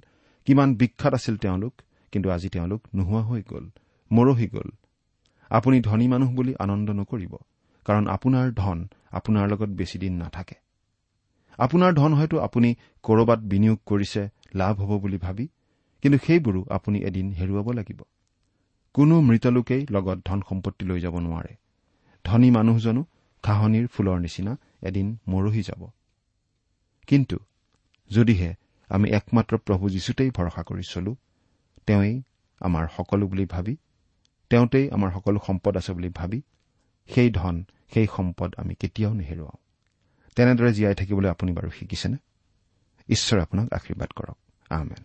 কিমান 0.46 0.68
বিখ্যাত 0.74 1.12
আছিল 1.14 1.36
তেওঁলোক 1.36 1.74
কিন্তু 2.12 2.28
আজি 2.30 2.48
তেওঁলোক 2.48 2.80
নোহোৱা 2.94 3.22
হৈ 3.22 3.42
গ'ল 3.50 3.64
মৰহি 4.10 4.46
গ'ল। 4.46 4.68
আপুনি 5.50 5.76
ধনী 5.80 6.06
মানুহ 6.08 6.30
বুলি 6.32 6.52
আনন্দ 6.58 6.88
নকৰিব 6.90 7.32
কাৰণ 7.86 8.04
আপোনাৰ 8.08 8.46
ধন 8.52 8.78
আপোনাৰ 9.12 9.44
লগত 9.48 9.70
বেছিদিন 9.78 10.12
নাথাকে। 10.12 10.56
আপোনাৰ 11.58 11.90
ধন 11.94 12.12
হয়তো 12.14 12.36
আপুনি 12.38 12.70
কৰবাত 13.04 13.40
বিনিয়োগ 13.52 13.78
কৰিছে 13.86 14.22
লাভ 14.54 14.74
হ'ব 14.80 14.92
বুলি 15.00 15.18
ভাবি 15.18 15.46
কিন্তু 16.02 16.18
সেইবোৰো 16.26 16.60
আপুনি 16.70 16.98
এদিন 16.98 17.26
হেৰুৱাব 17.32 17.68
লাগিব। 17.72 18.00
কোনো 18.94 19.20
মৃতলোকেই 19.20 19.86
লগত 19.90 20.18
ধন 20.24 20.40
সম্পত্তি 20.48 20.86
লৈ 20.86 21.00
যাব 21.00 21.18
নোৱাৰে। 21.18 21.56
ধনী 22.24 22.50
মানুহজনো 22.50 23.04
ঘাঁহনিৰ 23.42 23.86
ফুলৰ 23.86 24.18
নিচিনা 24.18 24.58
এদিন 24.82 25.18
মৰহি 25.28 25.62
যাব। 25.62 25.90
কিন্তু 27.06 27.38
যদিহে 28.10 28.54
আমি 28.88 29.10
একমাত্ৰ 29.10 29.56
প্ৰভু 29.56 29.90
যীশুতেই 29.90 30.30
ভৰসা 30.30 30.62
কৰি 30.62 30.82
চলো 30.88 31.16
তেওঁৱেই 31.86 32.22
আমাৰ 32.60 32.86
সকলো 32.96 33.26
বুলি 33.26 33.46
ভাবি 33.46 33.76
তেওঁতেই 34.50 34.90
আমাৰ 34.90 35.10
সকলো 35.12 35.40
সম্পদ 35.46 35.76
আছে 35.76 35.92
বুলি 35.92 36.08
ভাবি 36.08 36.42
সেই 37.08 37.30
ধন 37.30 37.64
সেই 37.94 38.06
সম্পদ 38.16 38.54
আমি 38.56 38.74
কেতিয়াও 38.74 39.14
নেহেৰুৱাওঁ। 39.14 39.58
তেনেদৰে 40.36 40.72
জীয়াই 40.72 40.94
থাকিবলৈ 40.94 41.28
আপুনি 41.28 41.52
বাৰু 41.52 41.70
শিকিছেনে? 41.70 42.16
ঈশ্বৰে 43.08 43.42
আপোনাক 43.42 43.72
আশীৰ্বাদ 43.72 44.08
কৰক। 44.08 44.36
আমেন। 44.70 45.04